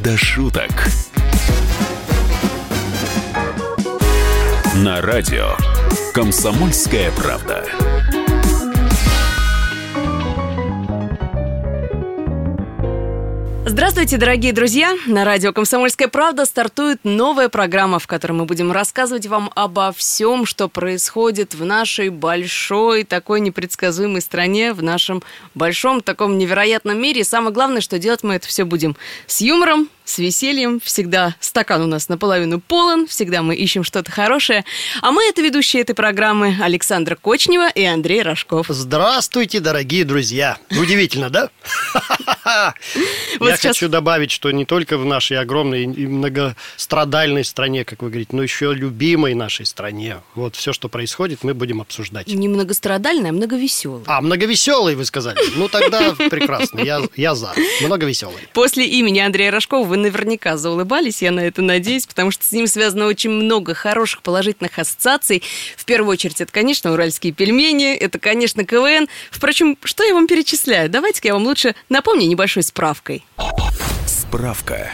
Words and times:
До 0.00 0.16
шуток. 0.16 0.70
На 4.74 5.00
радио 5.00 5.56
«Комсомольская 6.12 7.12
правда». 7.12 7.83
Здравствуйте, 13.94 14.20
дорогие 14.20 14.52
друзья! 14.52 14.96
На 15.06 15.24
радио 15.24 15.52
«Комсомольская 15.52 16.08
правда» 16.08 16.46
стартует 16.46 16.98
новая 17.04 17.48
программа, 17.48 18.00
в 18.00 18.08
которой 18.08 18.32
мы 18.32 18.44
будем 18.44 18.72
рассказывать 18.72 19.28
вам 19.28 19.52
обо 19.54 19.92
всем, 19.92 20.46
что 20.46 20.68
происходит 20.68 21.54
в 21.54 21.64
нашей 21.64 22.08
большой, 22.08 23.04
такой 23.04 23.38
непредсказуемой 23.38 24.20
стране, 24.20 24.72
в 24.72 24.82
нашем 24.82 25.22
большом, 25.54 26.00
таком 26.00 26.38
невероятном 26.38 27.00
мире. 27.00 27.20
И 27.20 27.24
самое 27.24 27.54
главное, 27.54 27.80
что 27.80 28.00
делать 28.00 28.24
мы 28.24 28.34
это 28.34 28.48
все 28.48 28.64
будем 28.64 28.96
с 29.28 29.40
юмором, 29.40 29.88
с 30.04 30.18
весельем. 30.18 30.80
Всегда 30.80 31.34
стакан 31.40 31.82
у 31.82 31.86
нас 31.86 32.08
наполовину 32.08 32.60
полон, 32.60 33.06
всегда 33.06 33.42
мы 33.42 33.54
ищем 33.54 33.84
что-то 33.84 34.10
хорошее. 34.10 34.64
А 35.00 35.10
мы 35.10 35.24
это 35.24 35.42
ведущие 35.42 35.82
этой 35.82 35.94
программы 35.94 36.56
Александра 36.60 37.16
Кочнева 37.16 37.68
и 37.70 37.84
Андрей 37.84 38.22
Рожков. 38.22 38.66
Здравствуйте, 38.68 39.60
дорогие 39.60 40.04
друзья! 40.04 40.58
Удивительно, 40.70 41.30
да? 41.30 41.50
Я 43.40 43.56
хочу 43.56 43.88
добавить, 43.88 44.30
что 44.30 44.50
не 44.50 44.64
только 44.64 44.98
в 44.98 45.04
нашей 45.04 45.38
огромной 45.38 45.84
и 45.84 46.06
многострадальной 46.06 47.44
стране, 47.44 47.84
как 47.84 48.02
вы 48.02 48.10
говорите, 48.10 48.36
но 48.36 48.42
еще 48.42 48.74
любимой 48.74 49.34
нашей 49.34 49.66
стране. 49.66 50.18
Вот 50.34 50.56
все, 50.56 50.72
что 50.72 50.88
происходит, 50.88 51.42
мы 51.42 51.54
будем 51.54 51.80
обсуждать. 51.80 52.26
Не 52.28 52.48
многострадальная, 52.48 53.30
а 53.30 53.32
многовеселая. 53.32 54.04
А, 54.06 54.20
многовеселый, 54.20 54.94
вы 54.94 55.04
сказали. 55.04 55.38
Ну, 55.56 55.68
тогда 55.68 56.12
прекрасно, 56.12 56.80
я, 56.80 57.00
я 57.16 57.34
за. 57.34 57.54
Многовеселый. 57.80 58.36
После 58.52 58.86
имени 58.86 59.20
Андрея 59.20 59.50
Рожкова 59.50 59.93
вы 59.94 59.98
наверняка 59.98 60.56
заулыбались, 60.56 61.22
я 61.22 61.30
на 61.30 61.38
это 61.38 61.62
надеюсь, 61.62 62.04
потому 62.04 62.32
что 62.32 62.44
с 62.44 62.50
ним 62.50 62.66
связано 62.66 63.06
очень 63.06 63.30
много 63.30 63.74
хороших 63.74 64.22
положительных 64.22 64.76
ассоциаций. 64.76 65.40
В 65.76 65.84
первую 65.84 66.10
очередь, 66.10 66.40
это, 66.40 66.50
конечно, 66.50 66.92
уральские 66.92 67.32
пельмени, 67.32 67.94
это, 67.94 68.18
конечно, 68.18 68.64
КВН. 68.64 69.08
Впрочем, 69.30 69.78
что 69.84 70.02
я 70.02 70.14
вам 70.14 70.26
перечисляю? 70.26 70.90
Давайте-ка 70.90 71.28
я 71.28 71.34
вам 71.34 71.44
лучше 71.44 71.76
напомню 71.88 72.26
небольшой 72.26 72.64
справкой. 72.64 73.24
Справка. 74.06 74.90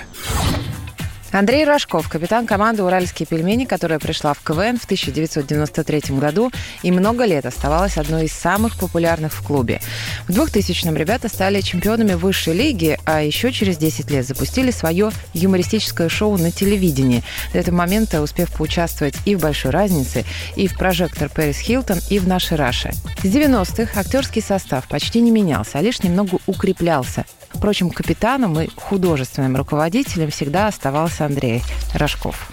Андрей 1.32 1.64
Рожков, 1.64 2.08
капитан 2.08 2.44
команды 2.44 2.82
«Уральские 2.82 3.24
пельмени», 3.24 3.64
которая 3.64 4.00
пришла 4.00 4.34
в 4.34 4.42
КВН 4.42 4.78
в 4.78 4.84
1993 4.84 6.18
году 6.18 6.50
и 6.82 6.90
много 6.90 7.24
лет 7.24 7.46
оставалась 7.46 7.98
одной 7.98 8.24
из 8.24 8.32
самых 8.32 8.76
популярных 8.76 9.32
в 9.32 9.46
клубе. 9.46 9.80
В 10.26 10.32
2000-м 10.32 10.96
ребята 10.96 11.28
стали 11.28 11.60
чемпионами 11.60 12.14
высшей 12.14 12.54
лиги, 12.54 12.98
а 13.04 13.22
еще 13.22 13.52
через 13.52 13.76
10 13.76 14.10
лет 14.10 14.26
запустили 14.26 14.72
свое 14.72 15.12
юмористическое 15.32 16.08
шоу 16.08 16.36
на 16.36 16.50
телевидении. 16.50 17.22
До 17.52 17.60
этого 17.60 17.76
момента 17.76 18.22
успев 18.22 18.52
поучаствовать 18.52 19.14
и 19.24 19.36
в 19.36 19.40
«Большой 19.40 19.70
разнице», 19.70 20.24
и 20.56 20.66
в 20.66 20.76
«Прожектор 20.76 21.28
Пэрис 21.28 21.58
Хилтон», 21.58 22.00
и 22.10 22.18
в 22.18 22.26
«Нашей 22.26 22.56
Раше». 22.56 22.90
С 23.22 23.24
90-х 23.24 24.00
актерский 24.00 24.42
состав 24.42 24.88
почти 24.88 25.20
не 25.20 25.30
менялся, 25.30 25.78
а 25.78 25.80
лишь 25.80 26.02
немного 26.02 26.38
укреплялся. 26.46 27.24
Впрочем, 27.52 27.90
капитаном 27.90 28.58
и 28.60 28.68
художественным 28.76 29.56
руководителем 29.56 30.30
всегда 30.30 30.68
оставался 30.68 31.26
Андрей 31.26 31.62
Рожков. 31.94 32.48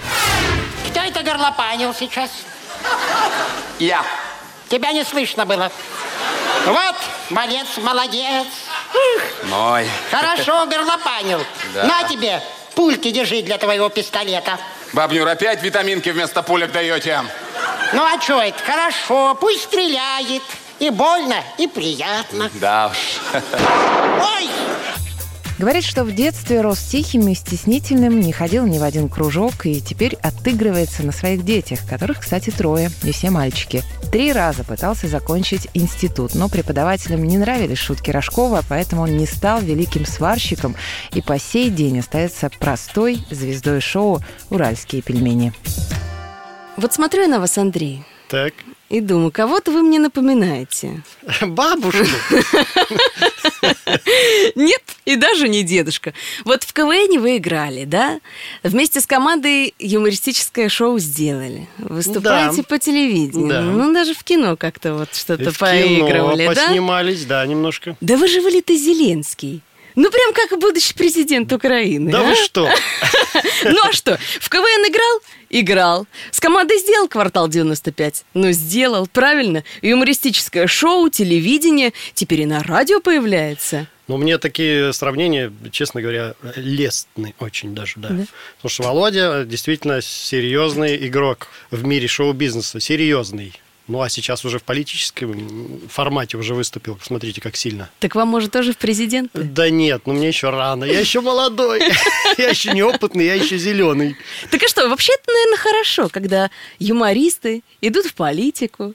Кто 0.89 1.00
это 1.02 1.23
горлопанил 1.23 1.94
сейчас? 1.94 2.30
Я. 3.80 4.04
Тебя 4.70 4.92
не 4.92 5.04
слышно 5.04 5.45
было. 5.45 5.72
Вот, 6.66 6.95
молодец, 7.30 7.67
молодец. 7.78 8.48
Мой. 9.45 9.88
Хорошо 10.12 10.66
горлопанил. 10.66 11.39
Да. 11.73 11.86
На 11.86 12.04
тебе, 12.04 12.42
пульки 12.76 13.11
держи 13.11 13.42
для 13.42 13.58
твоего 13.58 13.89
пистолета. 13.89 14.58
Бабнюр, 14.94 15.27
опять 15.27 15.61
витаминки 15.64 16.10
вместо 16.10 16.42
пулек 16.42 16.71
даете? 16.71 17.23
Ну 17.94 18.04
а 18.04 18.20
что 18.21 18.42
это? 18.42 18.58
Хорошо, 18.66 19.36
пусть 19.36 19.64
стреляет. 19.64 20.44
И 20.80 20.89
больно, 20.92 21.38
и 21.58 21.66
приятно. 21.67 22.52
Да 22.55 22.92
уж. 22.92 22.98
Ой! 23.42 24.50
Говорит, 25.58 25.84
что 25.84 26.04
в 26.04 26.14
детстве 26.14 26.62
рос 26.62 26.80
тихим 26.80 27.28
и 27.30 27.34
стеснительным, 27.34 28.20
не 28.20 28.32
ходил 28.32 28.68
ни 28.68 28.78
в 28.78 28.84
один 28.84 29.10
кружок 29.10 29.66
и 29.66 29.82
теперь 29.82 30.16
отыгрывается 30.22 31.02
на 31.04 31.12
своих 31.12 31.44
детях, 31.44 31.80
которых, 31.90 32.20
кстати, 32.20 32.52
трое, 32.52 32.92
и 33.04 33.12
все 33.12 33.32
мальчики. 33.32 33.82
Три 34.12 34.32
раза 34.32 34.64
пытался 34.64 35.08
закончить 35.08 35.68
институт, 35.73 36.36
но 36.36 36.48
преподавателям 36.48 37.23
не 37.23 37.40
нравились 37.40 37.80
шутки 37.80 38.12
Рожкова, 38.12 38.64
поэтому 38.70 39.02
он 39.02 39.18
не 39.18 39.26
стал 39.26 39.60
великим 39.62 40.06
сварщиком 40.06 40.76
и 41.14 41.22
по 41.23 41.40
сей 41.40 41.72
день 41.72 42.00
остается 42.00 42.52
простой 42.60 43.20
звездой 43.32 43.82
шоу 43.82 44.20
«Уральские 44.52 45.02
пельмени». 45.02 45.54
Вот 46.78 46.94
смотрю 46.94 47.24
я 47.24 47.28
на 47.28 47.39
вас, 47.39 47.58
Андрей, 47.58 48.04
Так, 48.30 48.54
и 48.89 49.02
думаю, 49.02 49.31
кого-то 49.31 49.71
вы 49.71 49.81
мне 49.81 49.99
напоминаете. 49.99 51.02
бабушку. 51.42 52.05
Нет, 54.55 54.81
и 55.05 55.15
даже 55.15 55.48
не 55.49 55.64
дедушка. 55.64 56.14
Вот 56.45 56.64
в 56.64 56.73
КВН 56.73 57.20
вы 57.20 57.37
играли, 57.37 57.86
да? 57.86 58.20
Вместе 58.64 59.02
с 59.02 59.05
командой 59.05 59.73
юмористическое 59.80 60.70
шоу 60.70 60.99
сделали. 60.99 61.67
Выступаете 61.77 62.58
Да. 62.58 62.64
по 62.64 62.80
телевидению. 62.80 63.49
Да. 63.49 63.61
Ну, 63.61 63.93
даже 63.93 64.14
в 64.14 64.23
кино 64.23 64.55
как-то 64.55 64.93
вот 64.95 65.14
что-то 65.15 65.52
поигрывали, 65.58 66.43
кино 66.43 66.53
да? 66.53 66.65
поснимались, 66.67 67.26
да, 67.26 67.45
немножко. 67.45 67.97
Да 68.02 68.17
вы 68.17 68.27
же 68.27 68.42
вылитый 68.42 68.77
Зеленский. 68.77 69.61
Ну, 69.97 70.11
прям 70.11 70.31
как 70.31 70.59
будущий 70.59 70.93
президент 70.93 71.52
Украины. 71.52 72.11
Да 72.11 72.21
а? 72.21 72.23
вы 72.23 72.35
что? 72.35 72.69
Ну 73.63 73.77
а 73.83 73.91
что, 73.91 74.17
в 74.39 74.49
КВН 74.49 74.87
играл? 74.87 75.19
Играл. 75.49 76.08
С 76.31 76.39
командой 76.39 76.77
сделал 76.77 77.08
квартал 77.08 77.47
95? 77.47 78.25
Ну, 78.35 78.52
сделал, 78.52 79.08
правильно. 79.08 79.63
Юмористическое 79.81 80.67
шоу, 80.67 81.09
телевидение, 81.09 81.93
теперь 82.13 82.41
и 82.41 82.45
на 82.45 82.61
радио 82.63 82.99
появляется. 82.99 83.87
Ну, 84.08 84.17
мне 84.17 84.37
такие 84.37 84.93
сравнения, 84.93 85.52
честно 85.71 86.02
говоря, 86.02 86.35
лестны 86.55 87.33
очень 87.39 87.73
даже, 87.73 87.93
да. 87.97 88.09
Да? 88.09 88.25
Потому 88.58 88.69
что 88.69 88.83
Володя 88.83 89.45
действительно 89.45 90.02
серьезный 90.02 91.08
игрок 91.08 91.47
в 91.71 91.85
мире 91.85 92.08
шоу-бизнеса, 92.08 92.79
серьезный. 92.79 93.53
Ну, 93.87 94.02
а 94.02 94.09
сейчас 94.09 94.43
уже 94.43 94.59
в 94.59 94.64
политическом 94.64 95.81
формате 95.87 96.37
уже 96.37 96.53
выступил. 96.53 96.99
Смотрите, 97.02 97.39
как 97.39 97.55
сильно. 97.55 97.89
Так 97.99 98.15
вам, 98.15 98.27
может, 98.27 98.52
тоже 98.52 98.73
в 98.73 98.77
президенты? 98.77 99.43
Да 99.43 99.70
нет, 99.70 100.02
ну 100.05 100.14
мне 100.14 100.27
еще 100.27 100.49
рано. 100.49 100.83
Я 100.83 100.99
еще 100.99 101.21
молодой. 101.21 101.81
Я 102.37 102.49
еще 102.49 102.71
неопытный, 102.71 103.26
я 103.26 103.33
еще 103.33 103.58
зеленый. 103.58 104.15
Так 104.52 104.61
а 104.61 104.67
что, 104.67 104.87
вообще 104.89 105.14
это, 105.14 105.31
наверное, 105.31 105.58
хорошо, 105.58 106.09
когда 106.09 106.52
юмористы 106.77 107.64
идут 107.81 108.05
в 108.05 108.14
политику. 108.14 108.93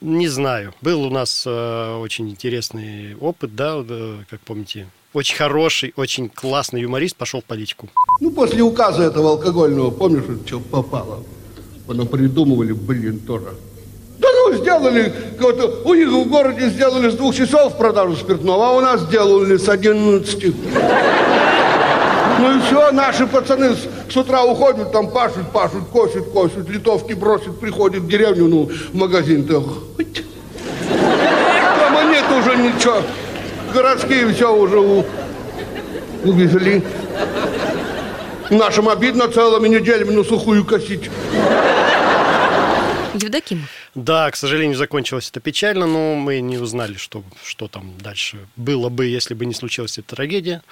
Не 0.00 0.28
знаю. 0.28 0.74
Был 0.80 1.02
у 1.02 1.10
нас 1.10 1.44
э, 1.44 1.96
очень 1.96 2.30
интересный 2.30 3.16
опыт, 3.16 3.56
да, 3.56 3.82
э, 3.88 4.18
как 4.30 4.40
помните. 4.40 4.86
Очень 5.12 5.36
хороший, 5.36 5.92
очень 5.96 6.28
классный 6.28 6.82
юморист 6.82 7.16
пошел 7.16 7.40
в 7.40 7.44
политику. 7.44 7.88
Ну, 8.20 8.30
после 8.30 8.62
указа 8.62 9.02
этого 9.02 9.30
алкогольного, 9.30 9.90
помнишь, 9.90 10.24
что 10.46 10.60
попало? 10.60 11.24
Потом 11.86 12.06
придумывали, 12.06 12.72
блин, 12.72 13.18
тоже. 13.20 13.54
Ну, 14.46 14.52
сделали, 14.58 15.12
у 15.84 15.94
них 15.94 16.08
в 16.08 16.28
городе 16.28 16.68
сделали 16.68 17.08
с 17.10 17.14
двух 17.14 17.34
часов 17.34 17.76
продажу 17.78 18.14
спиртного, 18.16 18.68
а 18.68 18.72
у 18.72 18.80
нас 18.80 19.00
сделали 19.02 19.56
с 19.56 19.66
11. 19.68 20.54
Ну 22.40 22.56
и 22.56 22.60
все, 22.60 22.90
наши 22.92 23.26
пацаны 23.26 23.74
с, 23.74 23.88
с 24.12 24.16
утра 24.16 24.44
уходят, 24.44 24.92
там 24.92 25.08
пашут, 25.10 25.50
пашут, 25.50 25.88
косят, 25.90 26.26
косят, 26.30 26.68
литовки 26.68 27.14
бросят, 27.14 27.58
приходят 27.58 28.02
в 28.02 28.08
деревню, 28.08 28.48
ну, 28.48 28.70
в 28.92 28.94
магазин-то. 28.94 29.60
Дома 29.60 29.78
нет 32.10 32.24
уже 32.38 32.56
ничего. 32.56 32.96
Городские 33.72 34.28
все 34.34 34.54
уже 34.54 34.78
у- 34.78 35.04
увезли. 36.24 36.82
Нашим 38.50 38.88
обидно 38.90 39.28
целыми 39.28 39.68
неделями 39.68 40.10
на 40.14 40.22
сухую 40.24 40.64
косить. 40.66 41.08
Евдокимов. 43.14 43.68
Да, 43.94 44.30
к 44.30 44.36
сожалению, 44.36 44.76
закончилось 44.76 45.30
это 45.30 45.40
печально, 45.40 45.86
но 45.86 46.14
мы 46.14 46.40
не 46.40 46.58
узнали, 46.58 46.94
что, 46.94 47.22
что 47.44 47.68
там 47.68 47.96
дальше 47.98 48.48
было 48.56 48.88
бы, 48.88 49.06
если 49.06 49.34
бы 49.34 49.46
не 49.46 49.54
случилась 49.54 49.98
эта 49.98 50.16
трагедия. 50.16 50.62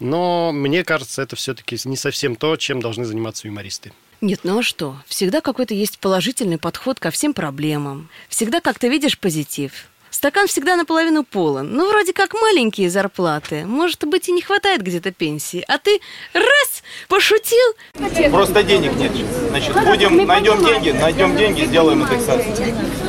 Но 0.00 0.50
мне 0.52 0.82
кажется, 0.82 1.22
это 1.22 1.36
все-таки 1.36 1.78
не 1.84 1.96
совсем 1.96 2.34
то, 2.34 2.56
чем 2.56 2.80
должны 2.80 3.04
заниматься 3.04 3.46
юмористы. 3.46 3.92
Нет, 4.20 4.40
ну 4.42 4.58
а 4.58 4.62
что? 4.62 4.96
Всегда 5.06 5.40
какой-то 5.40 5.74
есть 5.74 5.98
положительный 5.98 6.58
подход 6.58 6.98
ко 6.98 7.10
всем 7.10 7.34
проблемам. 7.34 8.08
Всегда 8.28 8.60
как-то 8.60 8.88
видишь 8.88 9.18
позитив. 9.18 9.88
Стакан 10.14 10.46
всегда 10.46 10.76
наполовину 10.76 11.24
полон. 11.24 11.74
Ну, 11.74 11.90
вроде 11.90 12.12
как 12.12 12.34
маленькие 12.34 12.88
зарплаты. 12.88 13.66
Может 13.66 14.04
быть, 14.04 14.28
и 14.28 14.32
не 14.32 14.42
хватает 14.42 14.80
где-то 14.80 15.10
пенсии. 15.10 15.64
А 15.66 15.76
ты 15.78 16.00
раз, 16.32 16.84
пошутил. 17.08 17.74
Просто 18.30 18.62
денег 18.62 18.94
нет. 18.94 19.10
Значит, 19.48 19.74
будем, 19.74 20.24
найдем 20.24 20.64
деньги, 20.64 20.90
найдем 20.90 21.36
деньги, 21.36 21.64
сделаем 21.64 22.04
индексацию. 22.04 22.54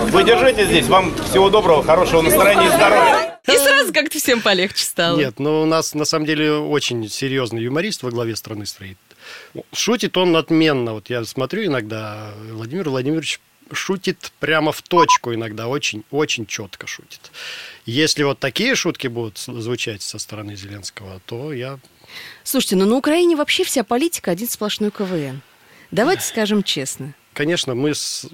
Вы 0.08 0.24
держите 0.24 0.66
здесь. 0.66 0.88
Вам 0.88 1.14
всего 1.30 1.52
доброго, 1.52 1.84
хорошего 1.84 2.24
настроения 2.24 2.66
и 2.66 2.76
здоровья. 2.76 3.40
И 3.48 3.56
сразу 3.56 3.94
как-то 3.94 4.18
всем 4.18 4.42
полегче 4.42 4.84
стало. 4.84 5.16
Нет, 5.16 5.36
ну 5.38 5.62
у 5.62 5.66
нас 5.66 5.94
на 5.94 6.06
самом 6.06 6.26
деле 6.26 6.54
очень 6.54 7.08
серьезный 7.08 7.62
юморист 7.62 8.02
во 8.02 8.10
главе 8.10 8.36
страны 8.36 8.66
стоит. 8.66 8.98
Шутит 9.72 10.18
он 10.18 10.36
отменно. 10.36 10.94
Вот 10.94 11.12
я 11.12 11.24
смотрю 11.24 11.66
иногда, 11.66 12.32
Владимир 12.52 12.90
Владимирович 12.90 13.40
шутит 13.72 14.32
прямо 14.40 14.72
в 14.72 14.82
точку 14.82 15.34
иногда, 15.34 15.68
очень-очень 15.68 16.46
четко 16.46 16.88
шутит. 16.88 17.32
Если 17.86 18.24
вот 18.24 18.40
такие 18.40 18.76
шутки 18.76 19.08
будут 19.08 19.38
звучать 19.38 20.02
со 20.02 20.20
стороны 20.20 20.56
Зеленского, 20.56 21.22
то 21.26 21.54
я... 21.54 21.80
Слушайте, 22.44 22.76
ну 22.76 22.86
на 22.86 22.96
Украине 22.96 23.36
вообще 23.36 23.64
вся 23.64 23.84
политика 23.84 24.32
один 24.32 24.48
сплошной 24.48 24.92
КВН. 24.92 25.42
Давайте 25.92 26.24
скажем 26.24 26.64
честно. 26.64 27.14
Конечно, 27.34 27.76
мы 27.76 27.94
с, 27.94 28.28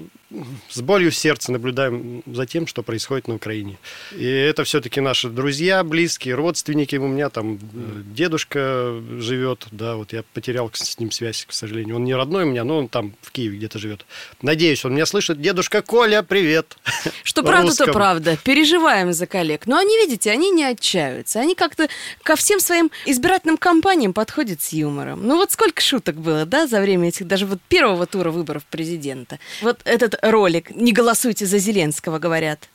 с 0.69 0.81
болью 0.81 1.11
в 1.11 1.15
сердце 1.15 1.51
наблюдаем 1.51 2.23
за 2.25 2.45
тем, 2.45 2.67
что 2.67 2.83
происходит 2.83 3.27
на 3.27 3.35
Украине. 3.35 3.77
И 4.11 4.25
это 4.25 4.63
все-таки 4.63 5.01
наши 5.01 5.29
друзья, 5.29 5.83
близкие, 5.83 6.35
родственники. 6.35 6.95
У 6.95 7.07
меня 7.07 7.29
там 7.29 7.55
э, 7.55 7.57
дедушка 8.05 9.01
живет, 9.19 9.67
да, 9.71 9.95
вот 9.95 10.13
я 10.13 10.23
потерял 10.33 10.69
с 10.73 10.99
ним 10.99 11.11
связь, 11.11 11.45
к 11.45 11.53
сожалению. 11.53 11.97
Он 11.97 12.03
не 12.03 12.13
родной 12.13 12.43
у 12.43 12.47
меня, 12.47 12.63
но 12.63 12.77
он 12.77 12.87
там 12.87 13.13
в 13.21 13.31
Киеве 13.31 13.57
где-то 13.57 13.79
живет. 13.79 14.05
Надеюсь, 14.41 14.85
он 14.85 14.93
меня 14.93 15.05
слышит. 15.05 15.41
Дедушка 15.41 15.81
Коля, 15.81 16.23
привет. 16.23 16.77
Что 17.23 17.43
правда, 17.43 17.75
то 17.75 17.91
правда. 17.91 18.37
Переживаем 18.43 19.13
за 19.13 19.27
коллег. 19.27 19.67
Но 19.67 19.77
они, 19.77 19.97
видите, 19.97 20.31
они 20.31 20.51
не 20.51 20.63
отчаиваются. 20.63 21.39
Они 21.39 21.55
как-то 21.55 21.87
ко 22.23 22.35
всем 22.35 22.59
своим 22.59 22.91
избирательным 23.05 23.57
кампаниям 23.57 24.13
подходят 24.13 24.61
с 24.61 24.73
юмором. 24.73 25.25
Ну 25.25 25.35
вот 25.35 25.51
сколько 25.51 25.81
шуток 25.81 26.15
было, 26.15 26.45
да, 26.45 26.67
за 26.67 26.81
время 26.81 27.09
этих, 27.09 27.27
даже 27.27 27.45
вот 27.45 27.59
первого 27.67 28.05
тура 28.05 28.31
выборов 28.31 28.63
президента 28.65 28.91
президента. 28.91 29.39
Вот 29.61 29.79
этот 29.85 30.15
ролик 30.21 30.75
«Не 30.75 30.91
голосуйте 30.91 31.45
за 31.45 31.57
Зеленского», 31.57 32.19
говорят. 32.19 32.69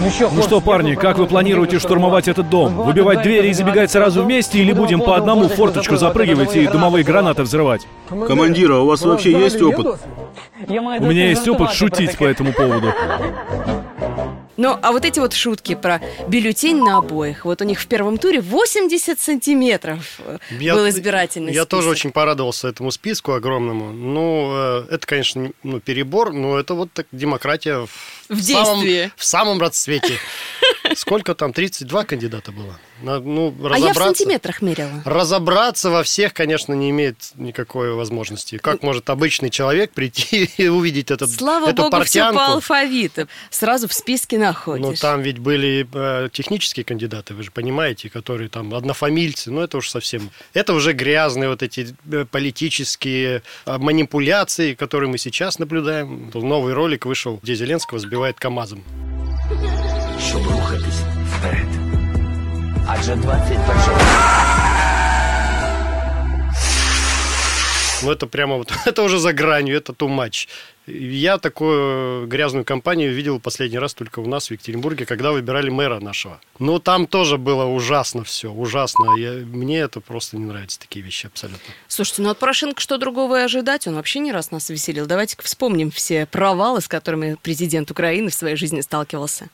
Ну 0.00 0.42
что, 0.42 0.60
парни, 0.62 0.94
как 0.94 1.18
вы 1.18 1.26
планируете 1.26 1.78
штурмовать 1.78 2.26
этот 2.26 2.48
дом? 2.48 2.74
Выбивать 2.74 3.22
двери 3.22 3.48
и 3.48 3.52
забегать 3.52 3.90
сразу 3.90 4.22
вместе 4.22 4.58
или 4.58 4.72
будем 4.72 5.00
по 5.00 5.14
одному 5.14 5.46
в 5.48 5.54
форточку 5.54 5.96
запрыгивать 5.96 6.56
и 6.56 6.66
дымовые 6.66 7.04
гранаты 7.04 7.42
взрывать? 7.42 7.86
Командир, 8.08 8.72
а 8.72 8.80
у 8.80 8.86
вас 8.86 9.02
вообще 9.02 9.32
есть 9.32 9.60
опыт? 9.60 9.98
У 10.66 10.72
меня 10.72 11.28
есть 11.28 11.46
опыт 11.48 11.72
шутить 11.72 12.16
по 12.16 12.24
этому 12.24 12.52
поводу. 12.54 12.94
Ну, 14.60 14.78
а 14.82 14.92
вот 14.92 15.06
эти 15.06 15.18
вот 15.18 15.32
шутки 15.32 15.74
про 15.74 16.02
бюллетень 16.28 16.84
на 16.84 16.98
обоих, 16.98 17.46
вот 17.46 17.62
у 17.62 17.64
них 17.64 17.80
в 17.80 17.86
первом 17.86 18.18
туре 18.18 18.42
80 18.42 19.18
сантиметров 19.18 20.18
э, 20.18 20.36
я, 20.50 20.74
был 20.74 20.86
избирательный 20.90 21.54
Я 21.54 21.62
список. 21.62 21.70
тоже 21.70 21.88
очень 21.88 22.12
порадовался 22.12 22.68
этому 22.68 22.90
списку 22.90 23.32
огромному. 23.32 23.90
Ну, 23.90 24.52
э, 24.52 24.86
это, 24.90 25.06
конечно, 25.06 25.50
ну, 25.62 25.80
перебор, 25.80 26.34
но 26.34 26.58
это 26.58 26.74
вот 26.74 26.92
так 26.92 27.06
демократия 27.10 27.86
в, 27.86 27.88
в, 28.28 28.34
в 28.34 28.40
действии. 28.42 29.00
Самом, 29.00 29.12
в 29.16 29.24
самом 29.24 29.60
расцвете. 29.62 30.18
Сколько 30.94 31.34
там? 31.34 31.54
32 31.54 32.04
кандидата 32.04 32.52
было? 32.52 32.78
Ну, 33.02 33.54
а 33.70 33.78
я 33.78 33.92
в 33.92 33.96
сантиметрах 33.96 34.62
мерила. 34.62 35.02
Разобраться 35.04 35.90
во 35.90 36.02
всех, 36.02 36.34
конечно, 36.34 36.72
не 36.74 36.90
имеет 36.90 37.16
никакой 37.34 37.92
возможности. 37.94 38.58
Как 38.58 38.82
может 38.82 39.08
обычный 39.10 39.50
человек 39.50 39.92
прийти 39.92 40.50
и 40.56 40.68
увидеть 40.68 41.10
этот, 41.10 41.30
Слава 41.30 41.68
эту 41.68 41.82
богу, 41.82 41.90
портянку? 41.90 42.38
все 42.38 42.46
по 42.46 42.52
алфавиту. 42.54 43.28
Сразу 43.50 43.88
в 43.88 43.92
списке 43.92 44.38
находишь. 44.38 44.86
Ну, 44.86 44.94
там 44.94 45.22
ведь 45.22 45.38
были 45.38 45.88
э, 45.92 46.28
технические 46.32 46.84
кандидаты, 46.84 47.34
вы 47.34 47.42
же 47.42 47.50
понимаете, 47.50 48.08
которые 48.10 48.48
там 48.48 48.74
однофамильцы. 48.74 49.50
Ну, 49.50 49.60
это 49.60 49.78
уж 49.78 49.88
совсем... 49.88 50.30
Это 50.54 50.74
уже 50.74 50.92
грязные 50.92 51.48
вот 51.48 51.62
эти 51.62 51.94
э, 52.10 52.24
политические 52.30 53.42
э, 53.66 53.78
манипуляции, 53.78 54.74
которые 54.74 55.10
мы 55.10 55.18
сейчас 55.18 55.58
наблюдаем. 55.58 56.30
Новый 56.34 56.74
ролик 56.74 57.06
вышел, 57.06 57.38
где 57.42 57.54
Зеленского 57.54 57.98
сбивает 57.98 58.38
КАМАЗом. 58.38 58.84
Щоб 60.28 60.46
рухатись 60.46 61.02
вперед. 61.38 61.89
Адже 62.92 63.14
21 63.14 63.62
Ну, 68.02 68.10
это 68.10 68.26
прямо 68.26 68.56
вот, 68.56 68.72
это 68.84 69.02
уже 69.04 69.20
за 69.20 69.32
гранью, 69.32 69.76
это 69.76 69.92
too 69.92 70.08
much. 70.08 70.48
Я 70.88 71.38
такую 71.38 72.26
грязную 72.26 72.64
кампанию 72.64 73.14
видел 73.14 73.38
последний 73.38 73.78
раз 73.78 73.94
только 73.94 74.18
у 74.18 74.26
нас 74.26 74.48
в 74.48 74.50
Екатеринбурге, 74.50 75.06
когда 75.06 75.30
выбирали 75.30 75.70
мэра 75.70 76.00
нашего. 76.00 76.40
Но 76.58 76.80
там 76.80 77.06
тоже 77.06 77.38
было 77.38 77.64
ужасно 77.64 78.24
все, 78.24 78.50
ужасно. 78.50 79.16
Я, 79.16 79.34
мне 79.34 79.78
это 79.78 80.00
просто 80.00 80.36
не 80.36 80.46
нравятся 80.46 80.80
такие 80.80 81.04
вещи 81.04 81.26
абсолютно. 81.26 81.72
Слушайте, 81.86 82.22
ну 82.22 82.30
от 82.30 82.40
Порошенко 82.40 82.80
что 82.80 82.98
другого 82.98 83.38
и 83.38 83.44
ожидать? 83.44 83.86
Он 83.86 83.94
вообще 83.94 84.18
не 84.18 84.32
раз 84.32 84.50
нас 84.50 84.68
веселил. 84.68 85.06
Давайте-ка 85.06 85.44
вспомним 85.44 85.92
все 85.92 86.26
провалы, 86.26 86.80
с 86.80 86.88
которыми 86.88 87.36
президент 87.40 87.88
Украины 87.92 88.30
в 88.30 88.34
своей 88.34 88.56
жизни 88.56 88.80
сталкивался. 88.80 89.48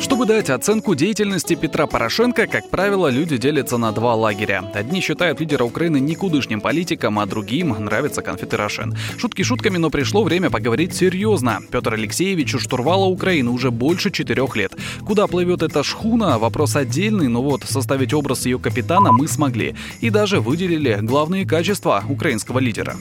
Чтобы 0.00 0.24
дать 0.24 0.48
оценку 0.48 0.94
деятельности 0.94 1.54
Петра 1.54 1.86
Порошенко, 1.86 2.46
как 2.46 2.70
правило, 2.70 3.08
люди 3.08 3.36
делятся 3.36 3.76
на 3.76 3.92
два 3.92 4.14
лагеря. 4.14 4.64
Одни 4.74 5.00
считают 5.00 5.40
лидера 5.40 5.64
Украины 5.64 6.00
никудышним 6.00 6.62
политиком, 6.62 7.18
а 7.18 7.26
другим 7.26 7.68
нравятся 7.84 8.22
конфеты 8.22 8.56
Рошен. 8.56 8.96
Шутки 9.18 9.42
шутками, 9.42 9.76
но 9.76 9.90
пришло 9.90 10.24
время 10.24 10.48
поговорить 10.48 10.94
серьезно. 10.94 11.60
Петр 11.70 11.94
Алексеевич 11.94 12.54
у 12.54 12.58
штурвала 12.58 13.04
Украины 13.04 13.50
уже 13.50 13.70
больше 13.70 14.10
четырех 14.10 14.56
лет. 14.56 14.72
Куда 15.06 15.26
плывет 15.26 15.62
эта 15.62 15.82
шхуна, 15.82 16.38
вопрос 16.38 16.76
отдельный, 16.76 17.28
но 17.28 17.42
вот 17.42 17.64
составить 17.64 18.14
образ 18.14 18.46
ее 18.46 18.58
капитана 18.58 19.12
мы 19.12 19.28
смогли. 19.28 19.76
И 20.00 20.08
даже 20.08 20.40
выделили 20.40 20.98
главные 21.02 21.46
качества 21.46 22.02
украинского 22.08 22.58
лидера. 22.58 22.96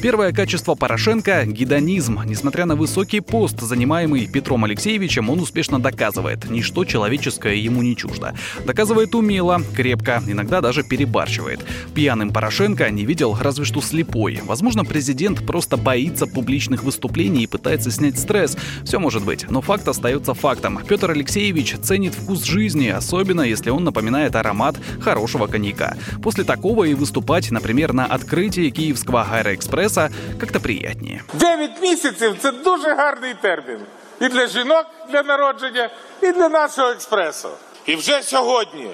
Первое 0.00 0.32
качество 0.32 0.76
Порошенко– 0.76 1.44
гедонизм. 1.46 2.20
Несмотря 2.24 2.66
на 2.66 2.76
высокий 2.76 3.18
пост, 3.18 3.60
занимаемый 3.60 4.28
Петром 4.28 4.62
Алексеевичем, 4.62 5.28
он 5.28 5.40
успешно 5.40 5.80
доказывает, 5.80 6.48
ничто 6.48 6.84
человеческое 6.84 7.56
ему 7.56 7.82
не 7.82 7.96
чуждо. 7.96 8.32
Доказывает 8.64 9.16
умело, 9.16 9.60
крепко, 9.74 10.22
иногда 10.24 10.60
даже 10.60 10.84
перебарщивает. 10.84 11.64
Пьяным 11.96 12.32
Порошенко 12.32 12.88
не 12.90 13.04
видел 13.04 13.36
разве 13.40 13.64
что 13.64 13.80
слепой. 13.80 14.40
Возможно, 14.44 14.84
президент 14.84 15.44
просто 15.44 15.76
боится 15.76 16.28
публичных 16.28 16.84
выступлений 16.84 17.42
и 17.42 17.48
пытается 17.48 17.90
снять 17.90 18.20
стресс. 18.20 18.56
Все 18.84 19.00
может 19.00 19.24
быть, 19.24 19.50
но 19.50 19.60
факт 19.62 19.88
остается 19.88 20.32
фактом. 20.32 20.78
Петр 20.86 21.10
Алексеевич 21.10 21.74
ценит 21.82 22.14
вкус 22.14 22.44
жизни, 22.44 22.86
особенно 22.86 23.40
если 23.40 23.70
он 23.70 23.82
напоминает 23.82 24.36
аромат 24.36 24.76
хорошего 25.00 25.48
коньяка. 25.48 25.96
После 26.22 26.44
такого 26.44 26.84
и 26.84 26.94
выступать, 26.94 27.50
например, 27.50 27.92
на 27.92 28.06
открытии 28.06 28.70
Киевского 28.70 29.22
аэроэкспресса 29.22 29.87
Одеса 29.87 30.09
как-то 30.39 30.59
приятніше. 30.59 31.23
Дев'ять 31.33 31.81
місяців 31.81 32.35
це 32.41 32.51
дуже 32.51 32.93
гарний 32.95 33.33
термін. 33.41 33.79
І 34.21 34.27
для 34.27 34.47
жінок 34.47 34.85
для 35.11 35.23
народження, 35.23 35.89
і 36.21 36.31
для 36.31 36.49
нашого 36.49 36.89
експресу. 36.89 37.49
І 37.85 37.95
вже 37.95 38.23
сьогодні, 38.23 38.87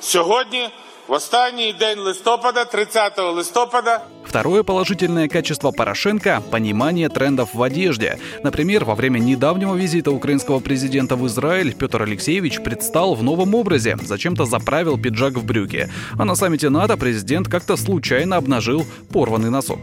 сьогодні, 0.00 0.70
в 1.08 1.12
останній 1.12 1.72
день 1.72 1.98
листопада, 1.98 2.64
30 2.64 3.18
листопада, 3.18 4.00
Второе 4.32 4.62
положительное 4.62 5.28
качество 5.28 5.72
Порошенко – 5.72 6.50
понимание 6.50 7.10
трендов 7.10 7.50
в 7.52 7.60
одежде. 7.60 8.18
Например, 8.42 8.82
во 8.82 8.94
время 8.94 9.18
недавнего 9.18 9.74
визита 9.74 10.10
украинского 10.10 10.60
президента 10.60 11.16
в 11.16 11.26
Израиль 11.26 11.74
Петр 11.74 12.00
Алексеевич 12.00 12.62
предстал 12.62 13.14
в 13.14 13.22
новом 13.22 13.54
образе, 13.54 13.98
зачем-то 14.02 14.46
заправил 14.46 14.96
пиджак 14.96 15.34
в 15.34 15.44
брюки. 15.44 15.90
А 16.18 16.24
на 16.24 16.34
саммите 16.34 16.70
НАТО 16.70 16.96
президент 16.96 17.46
как-то 17.46 17.76
случайно 17.76 18.36
обнажил 18.36 18.86
порванный 19.12 19.50
носок. 19.50 19.80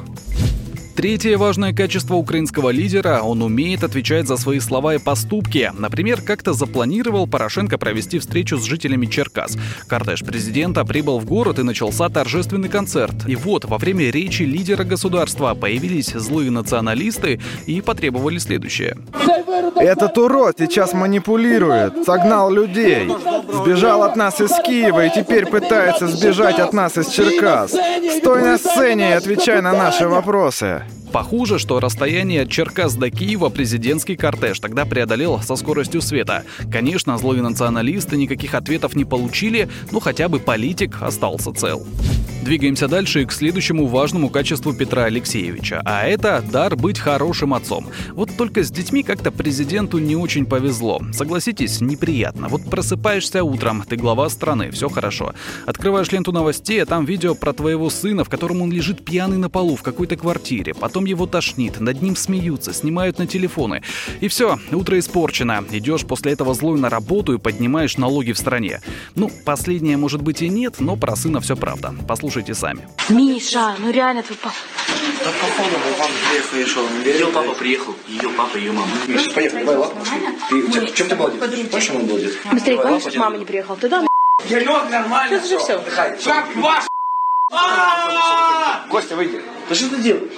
Третье 0.96 1.36
важное 1.36 1.74
качество 1.74 2.14
украинского 2.14 2.70
лидера– 2.70 3.20
он 3.22 3.42
умеет 3.42 3.82
отвечать 3.82 4.28
за 4.28 4.36
свои 4.36 4.60
слова 4.60 4.94
и 4.94 4.98
поступки. 4.98 5.72
Например, 5.76 6.22
как-то 6.22 6.52
запланировал 6.52 7.26
Порошенко 7.26 7.78
провести 7.78 8.20
встречу 8.20 8.58
с 8.58 8.64
жителями 8.64 9.06
Черкас. 9.06 9.58
Кортеж 9.88 10.20
президента 10.20 10.84
прибыл 10.84 11.18
в 11.18 11.24
город 11.24 11.58
и 11.58 11.64
начался 11.64 12.08
торжественный 12.08 12.68
концерт. 12.68 13.14
И 13.26 13.34
вот, 13.34 13.64
во 13.64 13.78
время 13.78 14.10
речи 14.10 14.44
лидера 14.44 14.84
государства 14.84 15.54
появились 15.54 16.12
злые 16.12 16.52
националисты 16.52 17.40
и 17.66 17.80
потребовали 17.80 18.38
следующее. 18.38 18.96
Этот 19.76 20.16
урод 20.16 20.56
сейчас 20.58 20.92
манипулирует, 20.92 22.04
согнал 22.04 22.50
людей, 22.50 23.10
сбежал 23.52 24.04
от 24.04 24.16
нас 24.16 24.40
из 24.40 24.50
Киева 24.64 25.06
и 25.06 25.10
теперь 25.14 25.46
пытается 25.46 26.06
сбежать 26.06 26.60
от 26.60 26.72
нас 26.72 26.96
из 26.96 27.08
Черкас. 27.08 27.72
Стой 28.18 28.42
на 28.42 28.58
сцене 28.58 29.10
и 29.10 29.12
отвечай 29.12 29.60
на 29.60 29.72
наши 29.72 30.06
вопросы. 30.06 30.83
Похоже, 31.12 31.58
что 31.58 31.78
расстояние 31.78 32.42
от 32.42 32.50
Черкас 32.50 32.96
до 32.96 33.10
Киева 33.10 33.48
президентский 33.48 34.16
кортеж 34.16 34.58
тогда 34.58 34.84
преодолел 34.84 35.40
со 35.40 35.54
скоростью 35.54 36.02
света. 36.02 36.42
Конечно, 36.72 37.16
злые 37.18 37.40
националисты 37.40 38.16
никаких 38.16 38.54
ответов 38.54 38.96
не 38.96 39.04
получили, 39.04 39.68
но 39.92 40.00
хотя 40.00 40.28
бы 40.28 40.40
политик 40.40 41.02
остался 41.02 41.52
цел. 41.52 41.86
Двигаемся 42.44 42.88
дальше 42.88 43.24
к 43.24 43.32
следующему 43.32 43.86
важному 43.86 44.28
качеству 44.28 44.74
Петра 44.74 45.04
Алексеевича, 45.04 45.80
а 45.86 46.04
это 46.04 46.44
дар 46.52 46.76
быть 46.76 46.98
хорошим 46.98 47.54
отцом. 47.54 47.86
Вот 48.12 48.36
только 48.36 48.62
с 48.62 48.70
детьми 48.70 49.02
как-то 49.02 49.32
президенту 49.32 49.96
не 49.96 50.14
очень 50.14 50.44
повезло. 50.44 51.00
Согласитесь, 51.14 51.80
неприятно. 51.80 52.48
Вот 52.48 52.68
просыпаешься 52.68 53.42
утром, 53.42 53.82
ты 53.88 53.96
глава 53.96 54.28
страны, 54.28 54.70
все 54.72 54.90
хорошо. 54.90 55.32
Открываешь 55.64 56.12
ленту 56.12 56.32
новостей, 56.32 56.82
а 56.82 56.86
там 56.86 57.06
видео 57.06 57.34
про 57.34 57.54
твоего 57.54 57.88
сына, 57.88 58.24
в 58.24 58.28
котором 58.28 58.60
он 58.60 58.70
лежит 58.70 59.06
пьяный 59.06 59.38
на 59.38 59.48
полу 59.48 59.74
в 59.74 59.82
какой-то 59.82 60.16
квартире. 60.16 60.74
Потом 60.74 61.06
его 61.06 61.26
тошнит, 61.26 61.80
над 61.80 62.02
ним 62.02 62.14
смеются, 62.14 62.74
снимают 62.74 63.18
на 63.18 63.26
телефоны. 63.26 63.80
И 64.20 64.28
все, 64.28 64.58
утро 64.70 64.98
испорчено. 64.98 65.64
Идешь 65.70 66.04
после 66.04 66.32
этого 66.32 66.52
злой 66.52 66.78
на 66.78 66.90
работу 66.90 67.32
и 67.32 67.38
поднимаешь 67.38 67.96
налоги 67.96 68.32
в 68.32 68.38
стране. 68.38 68.82
Ну, 69.14 69.30
последнее 69.46 69.96
может 69.96 70.20
быть 70.20 70.42
и 70.42 70.50
нет, 70.50 70.74
но 70.78 70.96
про 70.96 71.16
сына 71.16 71.40
все 71.40 71.56
правда. 71.56 71.94
Послушайте 72.34 72.54
сами. 72.54 72.88
Миша, 73.10 73.76
ну 73.78 73.92
реально 73.92 74.24
твой 74.24 74.36
папа. 74.38 74.56
Да 75.24 75.30
походу 75.40 75.76
папа 75.96 76.10
приехал. 76.50 76.82
Ее 77.04 77.26
папа 77.28 77.54
приехал, 77.54 77.94
ее 78.08 78.28
папа, 78.30 78.56
ее 78.56 78.72
мама. 78.72 78.88
Миша, 79.06 79.30
поехали, 79.30 79.62
давай 79.62 79.76
лапу. 79.76 79.96
Ты, 80.48 80.56
у 80.56 80.68
тебя, 80.68 80.86
в 80.86 80.94
чем 80.94 81.08
ты 81.08 81.14
молодец? 81.14 81.38
Помнишь, 81.38 81.90
он 81.90 82.06
молодец? 82.08 82.32
Быстрее, 82.50 82.78
помнишь, 82.78 83.02
что 83.02 83.18
мама 83.20 83.36
не 83.36 83.44
приехала? 83.44 83.76
Ты 83.76 83.88
да? 83.88 84.04
Янек 84.48 84.90
нормально. 84.90 85.38
Сейчас 85.38 85.48
же 85.48 85.58
все. 85.60 85.84
Как 86.24 86.56
ваш 86.56 86.84
Костя, 88.90 89.16
выйди. 89.16 89.40
Да 89.68 89.74
что 89.74 89.90
ты 89.90 90.02
делаешь? 90.02 90.32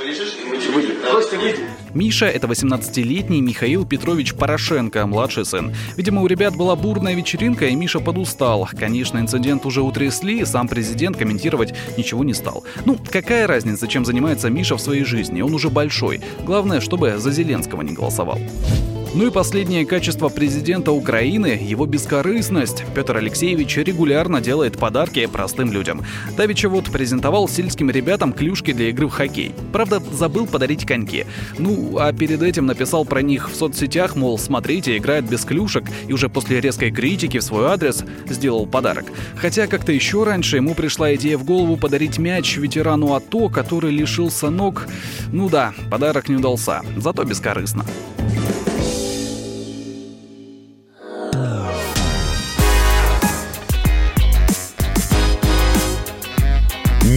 Выйди. 0.74 0.94
Костя, 1.10 1.38
выйди. 1.38 1.58
Миша— 1.94 2.26
это 2.26 2.46
18-летний 2.46 3.40
Михаил 3.40 3.86
Петрович 3.86 4.34
Порошенко, 4.34 5.06
младший 5.06 5.44
сын. 5.44 5.72
Видимо, 5.96 6.22
у 6.22 6.26
ребят 6.26 6.56
была 6.56 6.74
бурная 6.74 7.14
вечеринка, 7.14 7.66
и 7.66 7.74
Миша 7.76 8.00
подустал. 8.00 8.68
Конечно, 8.78 9.18
инцидент 9.18 9.64
уже 9.66 9.82
утрясли, 9.82 10.44
сам 10.44 10.68
президент 10.68 11.16
комментировать 11.16 11.74
ничего 11.96 12.24
не 12.24 12.34
стал. 12.34 12.64
Ну, 12.84 12.98
какая 13.10 13.46
разница, 13.46 13.86
чем 13.86 14.04
занимается 14.04 14.50
Миша 14.50 14.76
в 14.76 14.80
своей 14.80 15.04
жизни? 15.04 15.42
Он 15.42 15.54
уже 15.54 15.70
большой. 15.70 16.20
Главное, 16.44 16.80
чтобы 16.80 17.18
за 17.18 17.30
Зеленского 17.30 17.82
не 17.82 17.92
голосовал. 17.92 18.40
Ну 19.16 19.28
и 19.28 19.30
последнее 19.30 19.86
качество 19.86 20.28
президента 20.28 20.92
Украины– 20.92 21.58
его 21.62 21.86
бескорыстность. 21.86 22.84
Петр 22.94 23.16
Алексеевич 23.16 23.74
регулярно 23.78 24.42
делает 24.42 24.76
подарки 24.76 25.24
простым 25.24 25.72
людям. 25.72 26.02
Давича 26.36 26.68
вот 26.68 26.92
презентовал 26.92 27.48
сельским 27.48 27.88
ребятам 27.88 28.34
клюшки 28.34 28.74
для 28.74 28.90
игры 28.90 29.06
в 29.06 29.12
хоккей. 29.12 29.54
Правда, 29.72 30.02
забыл 30.12 30.46
подарить 30.46 30.84
коньки. 30.84 31.24
Ну, 31.58 31.96
а 31.98 32.12
перед 32.12 32.42
этим 32.42 32.66
написал 32.66 33.06
про 33.06 33.22
них 33.22 33.50
в 33.50 33.56
соцсетях, 33.56 34.16
мол, 34.16 34.38
смотрите, 34.38 34.98
играет 34.98 35.26
без 35.26 35.46
клюшек, 35.46 35.84
и 36.06 36.12
уже 36.12 36.28
после 36.28 36.60
резкой 36.60 36.90
критики 36.90 37.38
в 37.38 37.42
свой 37.42 37.68
адрес 37.68 38.04
сделал 38.28 38.66
подарок. 38.66 39.06
Хотя 39.36 39.66
как-то 39.66 39.92
еще 39.92 40.24
раньше 40.24 40.56
ему 40.56 40.74
пришла 40.74 41.14
идея 41.14 41.38
в 41.38 41.44
голову 41.44 41.78
подарить 41.78 42.18
мяч 42.18 42.58
ветерану 42.58 43.14
АТО, 43.14 43.48
который 43.48 43.92
лишился 43.92 44.50
ног. 44.50 44.86
Ну 45.32 45.48
да, 45.48 45.72
подарок 45.90 46.28
не 46.28 46.36
удался, 46.36 46.82
зато 46.98 47.24
бескорыстно. 47.24 47.86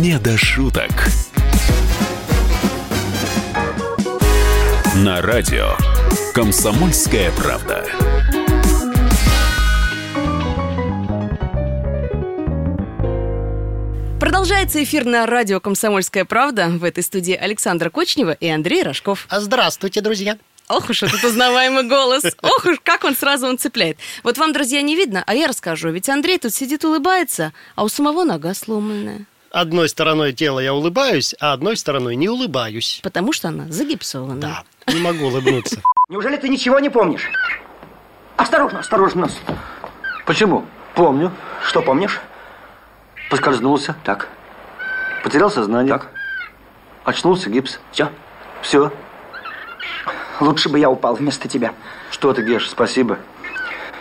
Не 0.00 0.18
до 0.18 0.38
шуток. 0.38 0.90
На 4.96 5.20
радио 5.20 5.72
Комсомольская 6.32 7.30
правда. 7.32 7.84
Продолжается 14.18 14.82
эфир 14.82 15.04
на 15.04 15.26
радио 15.26 15.60
«Комсомольская 15.60 16.24
правда». 16.24 16.68
В 16.68 16.84
этой 16.84 17.02
студии 17.02 17.34
Александра 17.34 17.90
Кочнева 17.90 18.32
и 18.32 18.48
Андрей 18.48 18.82
Рожков. 18.82 19.26
Здравствуйте, 19.30 20.00
друзья. 20.00 20.38
Ох 20.68 20.90
уж 20.90 21.02
этот 21.02 21.22
узнаваемый 21.22 21.84
голос. 21.84 22.24
Ох 22.42 22.66
уж, 22.66 22.78
как 22.82 23.04
он 23.04 23.14
сразу 23.14 23.46
он 23.46 23.58
цепляет. 23.58 23.98
Вот 24.22 24.38
вам, 24.38 24.52
друзья, 24.52 24.82
не 24.82 24.96
видно, 24.96 25.22
а 25.26 25.34
я 25.34 25.46
расскажу. 25.46 25.90
Ведь 25.90 26.08
Андрей 26.08 26.38
тут 26.38 26.52
сидит, 26.52 26.84
улыбается, 26.84 27.52
а 27.76 27.84
у 27.84 27.88
самого 27.88 28.24
нога 28.24 28.52
сломанная. 28.54 29.26
Одной 29.52 29.88
стороной 29.88 30.32
тела 30.32 30.58
я 30.60 30.74
улыбаюсь, 30.74 31.34
а 31.40 31.52
одной 31.52 31.76
стороной 31.76 32.16
не 32.16 32.28
улыбаюсь. 32.28 33.00
Потому 33.02 33.32
что 33.32 33.48
она 33.48 33.66
загипсована. 33.68 34.40
Да, 34.40 34.64
не 34.92 35.00
могу 35.00 35.26
улыбнуться. 35.26 35.80
Неужели 36.08 36.36
ты 36.36 36.48
ничего 36.48 36.78
не 36.78 36.90
помнишь? 36.90 37.30
Осторожно, 38.36 38.80
осторожно. 38.80 39.30
Почему? 40.26 40.66
Помню. 40.94 41.32
Что 41.64 41.80
помнишь? 41.80 42.20
Поскользнулся. 43.30 43.96
Так. 44.04 44.28
Потерял 45.22 45.50
сознание. 45.50 45.94
Так. 45.94 46.10
Очнулся, 47.04 47.48
гипс. 47.48 47.78
Все. 47.92 48.10
Все. 48.62 48.92
Лучше 50.40 50.68
бы 50.68 50.78
я 50.78 50.90
упал 50.90 51.14
вместо 51.14 51.48
тебя. 51.48 51.74
Что 52.10 52.32
ты, 52.32 52.42
Геш, 52.42 52.68
спасибо. 52.68 53.18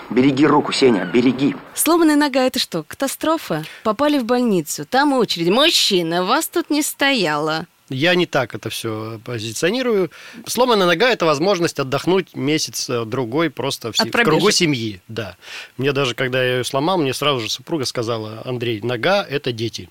Береги 0.09 0.45
руку, 0.45 0.71
Сеня, 0.71 1.05
береги. 1.05 1.55
Сломанная 1.73 2.15
нога– 2.15 2.43
это 2.45 2.59
что, 2.59 2.83
катастрофа? 2.83 3.63
Попали 3.83 4.19
в 4.19 4.25
больницу, 4.25 4.85
там 4.85 5.13
очередь. 5.13 5.49
Мужчина, 5.49 6.23
вас 6.23 6.47
тут 6.47 6.69
не 6.69 6.83
стояло. 6.83 7.65
Я 7.89 8.15
не 8.15 8.25
так 8.25 8.55
это 8.55 8.69
все 8.69 9.19
позиционирую. 9.23 10.11
Сломанная 10.47 10.87
нога– 10.87 11.09
это 11.11 11.25
возможность 11.25 11.79
отдохнуть 11.79 12.35
месяц-другой 12.35 13.49
просто 13.49 13.91
в, 13.91 13.99
От 13.99 14.07
в 14.07 14.11
кругу 14.11 14.51
семьи. 14.51 15.01
Да. 15.07 15.37
Мне 15.77 15.91
даже, 15.91 16.15
когда 16.15 16.43
я 16.43 16.57
ее 16.57 16.63
сломал, 16.63 16.97
мне 16.97 17.13
сразу 17.13 17.41
же 17.41 17.49
супруга 17.49 17.85
сказала, 17.85 18.41
Андрей, 18.45 18.81
нога– 18.81 19.23
это 19.29 19.51
дети. 19.51 19.89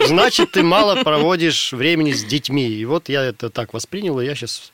Значит, 0.00 0.52
ты 0.52 0.62
мало 0.62 1.02
проводишь 1.02 1.72
времени 1.72 2.12
с 2.12 2.24
детьми. 2.24 2.68
И 2.68 2.84
вот 2.84 3.08
я 3.08 3.22
это 3.22 3.50
так 3.50 3.74
воспринял, 3.74 4.20
и 4.20 4.24
я 4.24 4.34
сейчас 4.34 4.72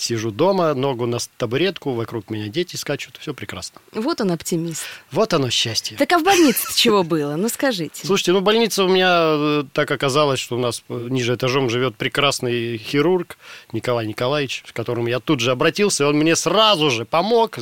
сижу 0.00 0.30
дома, 0.30 0.74
ногу 0.74 1.06
на 1.06 1.18
табуретку, 1.36 1.92
вокруг 1.92 2.30
меня 2.30 2.48
дети 2.48 2.76
скачут, 2.76 3.16
все 3.18 3.34
прекрасно. 3.34 3.80
Вот 3.92 4.20
он 4.20 4.32
оптимист. 4.32 4.84
Вот 5.10 5.34
оно 5.34 5.50
счастье. 5.50 5.96
Так 5.96 6.12
а 6.12 6.18
в 6.18 6.24
больнице 6.24 6.76
чего 6.76 7.02
было? 7.02 7.36
Ну 7.36 7.48
скажите. 7.48 8.06
Слушайте, 8.06 8.32
ну 8.32 8.40
больница 8.40 8.84
у 8.84 8.88
меня 8.88 9.10
э, 9.10 9.64
так 9.72 9.90
оказалось, 9.90 10.40
что 10.40 10.56
у 10.56 10.60
нас 10.60 10.82
э, 10.88 11.06
ниже 11.10 11.34
этажом 11.34 11.70
живет 11.70 11.96
прекрасный 11.96 12.78
хирург 12.78 13.38
Николай 13.72 14.06
Николаевич, 14.06 14.64
к 14.66 14.72
которому 14.72 15.08
я 15.08 15.20
тут 15.20 15.40
же 15.40 15.50
обратился, 15.50 16.04
и 16.04 16.06
он 16.06 16.16
мне 16.16 16.36
сразу 16.36 16.90
же 16.90 17.04
помог, 17.04 17.58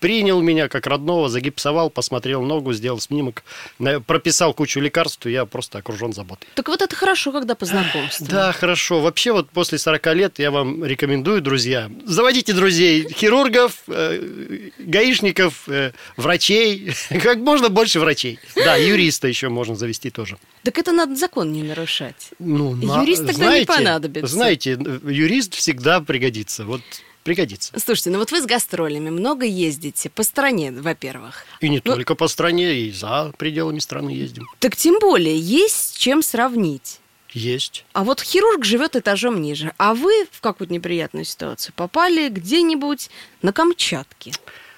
принял 0.00 0.40
меня 0.40 0.68
как 0.68 0.86
родного, 0.86 1.28
загипсовал, 1.28 1.90
посмотрел 1.90 2.42
ногу, 2.42 2.72
сделал 2.72 3.00
снимок, 3.00 3.42
на- 3.78 4.00
прописал 4.00 4.54
кучу 4.54 4.80
лекарств, 4.80 5.26
и 5.26 5.30
я 5.32 5.44
просто 5.46 5.78
окружен 5.78 6.12
заботой. 6.12 6.48
Так 6.54 6.68
вот 6.68 6.82
это 6.82 6.94
хорошо, 6.96 7.32
когда 7.32 7.54
по 7.54 7.64
знакомству. 7.66 8.26
Да, 8.26 8.52
хорошо. 8.52 9.00
Вообще 9.00 9.32
вот 9.32 9.50
после 9.50 9.78
40 9.78 10.14
лет 10.14 10.38
я 10.38 10.50
вам 10.50 10.84
рекомендую, 10.84 11.40
друзья, 11.42 11.90
заводите 12.04 12.52
друзей, 12.52 13.06
хирургов, 13.12 13.74
э, 13.88 14.70
гаишников, 14.78 15.68
э, 15.68 15.92
врачей, 16.16 16.92
как 17.22 17.38
можно 17.38 17.68
больше 17.68 18.00
врачей. 18.00 18.38
Да, 18.54 18.76
юриста 18.76 19.28
еще 19.28 19.48
можно 19.48 19.76
завести 19.76 20.10
тоже. 20.10 20.38
Так 20.62 20.78
это 20.78 20.92
надо 20.92 21.14
закон 21.16 21.52
не 21.52 21.62
нарушать. 21.62 22.30
Ну, 22.38 22.74
на- 22.74 23.00
Юрист 23.02 23.26
тогда 23.26 23.58
не 23.58 23.64
понадобится. 23.64 24.32
Знаете, 24.32 24.72
юрист 25.04 25.54
всегда 25.54 26.00
пригодится. 26.00 26.64
Вот 26.64 26.80
пригодится. 27.26 27.72
Слушайте, 27.78 28.10
ну 28.10 28.18
вот 28.18 28.30
вы 28.30 28.40
с 28.40 28.46
гастролями 28.46 29.10
много 29.10 29.44
ездите 29.44 30.08
по 30.08 30.22
стране, 30.22 30.70
во-первых. 30.70 31.44
И 31.60 31.68
не 31.68 31.82
Ну- 31.84 31.92
только 31.92 32.14
по 32.14 32.28
стране, 32.28 32.72
и 32.74 32.92
за 32.92 33.32
пределами 33.36 33.80
страны 33.80 34.10
ездим. 34.10 34.48
Так 34.60 34.76
тем 34.76 35.00
более 35.00 35.36
есть 35.36 35.74
с 35.74 35.96
чем 35.96 36.22
сравнить. 36.22 37.00
Есть. 37.32 37.84
А 37.92 38.04
вот 38.04 38.20
хирург 38.22 38.64
живет 38.64 38.94
этажом 38.94 39.42
ниже, 39.42 39.72
а 39.76 39.94
вы 39.94 40.26
в 40.30 40.40
какую-то 40.40 40.72
неприятную 40.72 41.24
ситуацию 41.24 41.74
попали 41.76 42.28
где-нибудь 42.28 43.10
на 43.42 43.52
Камчатке. 43.52 44.30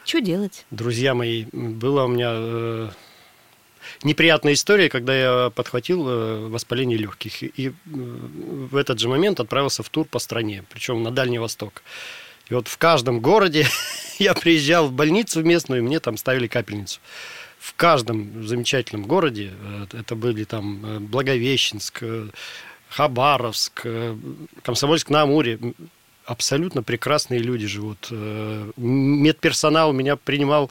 Что 0.05 0.21
делать? 0.23 0.65
Друзья 0.71 1.15
мои, 1.15 1.45
была 1.53 2.07
у 2.07 2.09
меня 2.09 2.31
э, 2.33 2.89
неприятная 4.05 4.55
история, 4.55 4.89
когда 4.89 5.15
я 5.15 5.51
подхватил 5.51 6.09
э, 6.09 6.49
воспаление 6.49 6.97
легких. 6.97 7.43
И 7.43 7.69
э, 7.69 7.73
в 7.85 8.75
этот 8.75 8.99
же 8.99 9.09
момент 9.09 9.39
отправился 9.39 9.83
в 9.83 9.91
тур 9.91 10.07
по 10.07 10.19
стране, 10.19 10.65
причем 10.71 11.03
на 11.03 11.11
Дальний 11.11 11.39
Восток. 11.39 11.83
И 12.49 12.55
вот 12.55 12.69
в 12.69 12.79
каждом 12.79 13.21
городе 13.21 13.67
я 14.19 14.35
приезжал 14.35 14.89
в 14.89 14.93
больницу 14.93 15.43
местную, 15.43 15.81
и 15.81 15.85
мне 15.85 16.01
там 16.01 16.17
ставили 16.17 16.47
капельницу. 16.47 17.01
В 17.59 17.75
каждом 17.75 18.47
замечательном 18.47 19.05
городе, 19.05 19.53
э, 19.61 19.87
это 19.99 20.15
были 20.15 20.45
там 20.45 20.85
э, 20.85 20.99
Благовещенск, 21.01 21.99
э, 22.03 22.29
Хабаровск, 22.91 23.83
э, 23.85 24.17
Комсомольск-на-Амуре, 24.63 25.59
м, 25.61 25.75
абсолютно 26.25 26.83
прекрасные 26.83 27.41
люди 27.41 27.67
живут. 27.67 28.11
Медперсонал 28.77 29.95
меня 29.95 30.17
принимал 30.17 30.71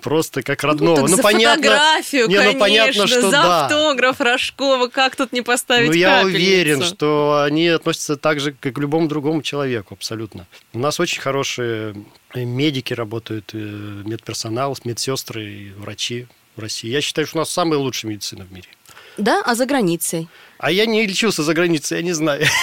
просто 0.00 0.42
как 0.42 0.62
родного. 0.62 0.96
так 0.96 1.08
за 1.08 1.22
понятно, 1.22 1.62
фотографию, 1.62 2.28
не, 2.28 2.34
ну, 2.34 2.40
конечно, 2.40 2.60
понятно, 2.60 3.06
что 3.06 3.20
за 3.22 3.30
да. 3.30 3.64
автограф 3.64 4.20
Рожкова, 4.20 4.88
как 4.88 5.16
тут 5.16 5.32
не 5.32 5.42
поставить 5.42 5.88
Ну, 5.88 5.94
я 5.94 6.22
капельницу? 6.22 6.36
уверен, 6.36 6.82
что 6.82 7.42
они 7.44 7.68
относятся 7.68 8.16
так 8.16 8.40
же, 8.40 8.52
как 8.52 8.74
к 8.74 8.78
любому 8.78 9.08
другому 9.08 9.42
человеку, 9.42 9.94
абсолютно. 9.94 10.46
У 10.72 10.78
нас 10.78 11.00
очень 11.00 11.20
хорошие 11.20 11.94
э, 12.34 12.44
медики 12.44 12.92
работают, 12.92 13.50
э, 13.54 13.56
медперсонал, 13.58 14.76
медсестры 14.84 15.72
врачи 15.76 16.26
в 16.56 16.60
России. 16.60 16.88
Я 16.88 17.00
считаю, 17.00 17.26
что 17.26 17.38
у 17.38 17.40
нас 17.40 17.50
самая 17.50 17.78
лучшая 17.78 18.10
медицина 18.12 18.44
в 18.44 18.52
мире. 18.52 18.68
Да, 19.16 19.42
а 19.44 19.54
за 19.54 19.66
границей? 19.66 20.28
А 20.58 20.70
я 20.70 20.86
не 20.86 21.06
лечился 21.06 21.42
за 21.42 21.52
границей, 21.54 21.98
я 21.98 22.02
не 22.02 22.12
знаю. 22.12 22.44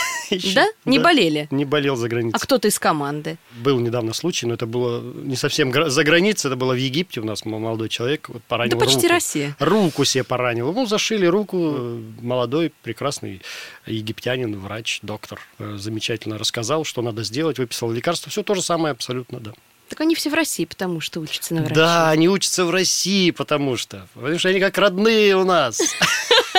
Да? 0.55 0.65
Не 0.85 0.97
болели? 0.97 1.47
Не 1.51 1.63
болел 1.65 1.95
за 1.95 2.07
А 2.07 2.09
границей. 2.09 2.39
кто-то 2.39 2.67
из 2.67 2.79
команды? 2.79 3.37
Был 3.51 3.79
недавно 3.79 4.13
случай, 4.13 4.47
но 4.47 4.55
это 4.55 4.65
было 4.65 4.99
не 5.01 5.35
совсем 5.35 5.71
за 5.91 6.03
границей, 6.03 6.49
это 6.49 6.55
было 6.55 6.73
в 6.73 6.77
Египте. 6.77 7.21
У 7.21 7.23
нас 7.23 7.45
молодой 7.45 7.87
человек 7.89 8.29
вот 8.29 8.41
поранил 8.43 8.71
Да 8.71 8.83
почти 8.83 9.01
руку. 9.01 9.13
Россия. 9.13 9.55
Руку 9.59 10.05
себе 10.05 10.23
поранил. 10.23 10.73
Ну, 10.73 10.87
зашили 10.87 11.27
руку. 11.27 11.57
э, 11.77 12.01
Молодой, 12.21 12.71
прекрасный 12.81 13.41
египтянин, 13.85 14.59
врач, 14.59 14.99
доктор. 15.03 15.39
э, 15.59 15.75
Замечательно 15.77 16.39
рассказал, 16.39 16.83
что 16.83 17.01
надо 17.03 17.23
сделать, 17.23 17.59
выписал 17.59 17.91
лекарство. 17.91 18.31
Все 18.31 18.41
то 18.41 18.55
же 18.55 18.63
самое 18.63 18.93
абсолютно, 18.93 19.39
да. 19.39 19.51
Так 19.93 20.01
они 20.01 20.15
все 20.15 20.31
в 20.31 20.33
России, 20.33 20.65
потому 20.65 21.01
что 21.01 21.19
учатся 21.19 21.53
на 21.53 21.61
врача. 21.61 21.75
Да, 21.75 22.09
они 22.09 22.27
учатся 22.27 22.65
в 22.65 22.71
России, 22.71 23.29
потому 23.29 23.77
что. 23.77 24.07
Потому 24.15 24.39
что 24.39 24.49
они 24.49 24.59
как 24.59 24.75
родные 24.79 25.37
у 25.37 25.43
нас. 25.43 25.79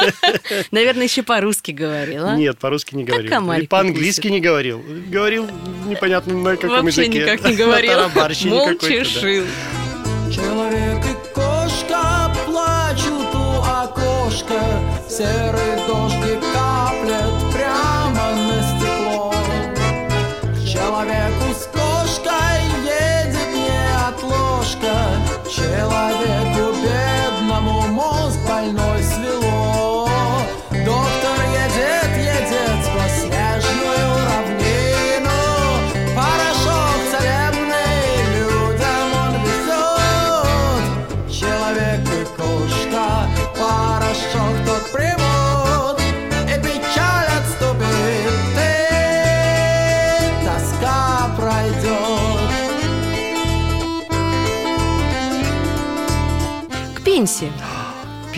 Наверное, 0.71 1.03
еще 1.03 1.25
по-русски 1.25 1.73
говорила. 1.73 2.37
Нет, 2.37 2.59
по-русски 2.59 2.95
не 2.95 3.03
говорил. 3.03 3.53
И 3.59 3.67
по-английски 3.67 4.29
не 4.29 4.39
говорил. 4.39 4.85
Говорил 5.09 5.49
непонятно 5.85 6.35
на 6.35 6.57
каком 6.57 6.85
Вообще 6.85 7.07
языке. 7.07 7.23
никак 7.23 7.45
не 7.45 7.57
говорил. 7.57 7.99
Молча 8.51 9.05
шил. 9.05 9.45
Человек 10.33 11.05
и 11.05 11.35
кошка 11.35 12.33
плачут 12.47 13.35
у 13.35 13.63
окошка, 13.63 14.63
Серый 15.11 15.85
дождик 15.89 16.34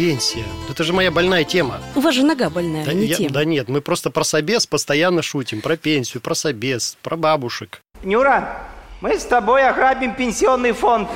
Пенсия. 0.07 0.45
Это 0.71 0.85
же 0.85 0.93
моя 0.93 1.11
больная 1.11 1.43
тема. 1.43 1.81
У 1.97 2.01
вас 2.01 2.15
же 2.15 2.23
нога 2.25 2.49
больная, 2.49 2.85
Да, 2.85 2.93
а 2.93 2.95
не 2.95 3.07
я- 3.07 3.17
тема. 3.17 3.31
да 3.31 3.45
нет, 3.45 3.69
мы 3.69 3.81
просто 3.81 4.09
про 4.11 4.23
собес 4.23 4.65
постоянно 4.65 5.21
шутим. 5.21 5.61
Про 5.61 5.77
пенсию, 5.77 6.21
про 6.23 6.37
собес, 6.37 6.97
про 7.03 7.17
бабушек. 7.17 7.81
Нюра, 8.05 8.57
мы 9.01 9.19
с 9.19 9.25
тобой 9.25 9.67
ограбим 9.69 10.15
пенсионный 10.15 10.71
фонд. 10.71 11.09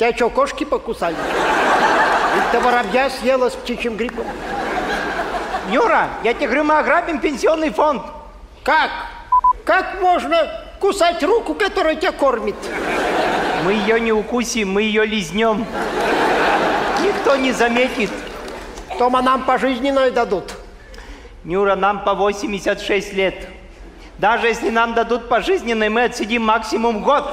Тебя 0.00 0.12
что, 0.16 0.30
кошки 0.30 0.64
покусали? 0.64 1.14
Ты 2.50 2.58
воробья 2.58 3.08
съела 3.08 3.50
с 3.50 3.54
птичьим 3.54 3.96
гриппом? 3.96 4.26
Нюра, 5.70 6.08
я 6.24 6.34
тебе 6.34 6.46
говорю, 6.46 6.64
мы 6.64 6.78
ограбим 6.78 7.20
пенсионный 7.20 7.70
фонд. 7.70 8.02
Как? 8.64 8.90
Как 9.64 10.00
можно 10.00 10.50
кусать 10.80 11.22
руку, 11.22 11.54
которая 11.54 11.94
тебя 11.94 12.10
кормит? 12.10 12.56
Мы 13.64 13.74
ее 13.74 14.00
не 14.00 14.10
укусим, 14.12 14.72
мы 14.72 14.82
ее 14.82 15.06
лизнем. 15.06 15.64
Никто 17.18 17.34
не 17.34 17.50
заметит. 17.50 18.10
Тома 18.96 19.22
нам 19.22 19.42
пожизненное 19.42 20.12
дадут. 20.12 20.52
Нюра, 21.42 21.74
нам 21.74 22.04
по 22.04 22.14
86 22.14 23.12
лет. 23.12 23.34
Даже 24.18 24.46
если 24.46 24.70
нам 24.70 24.94
дадут 24.94 25.28
пожизненное, 25.28 25.90
мы 25.90 26.04
отсидим 26.04 26.42
максимум 26.42 27.02
год. 27.02 27.28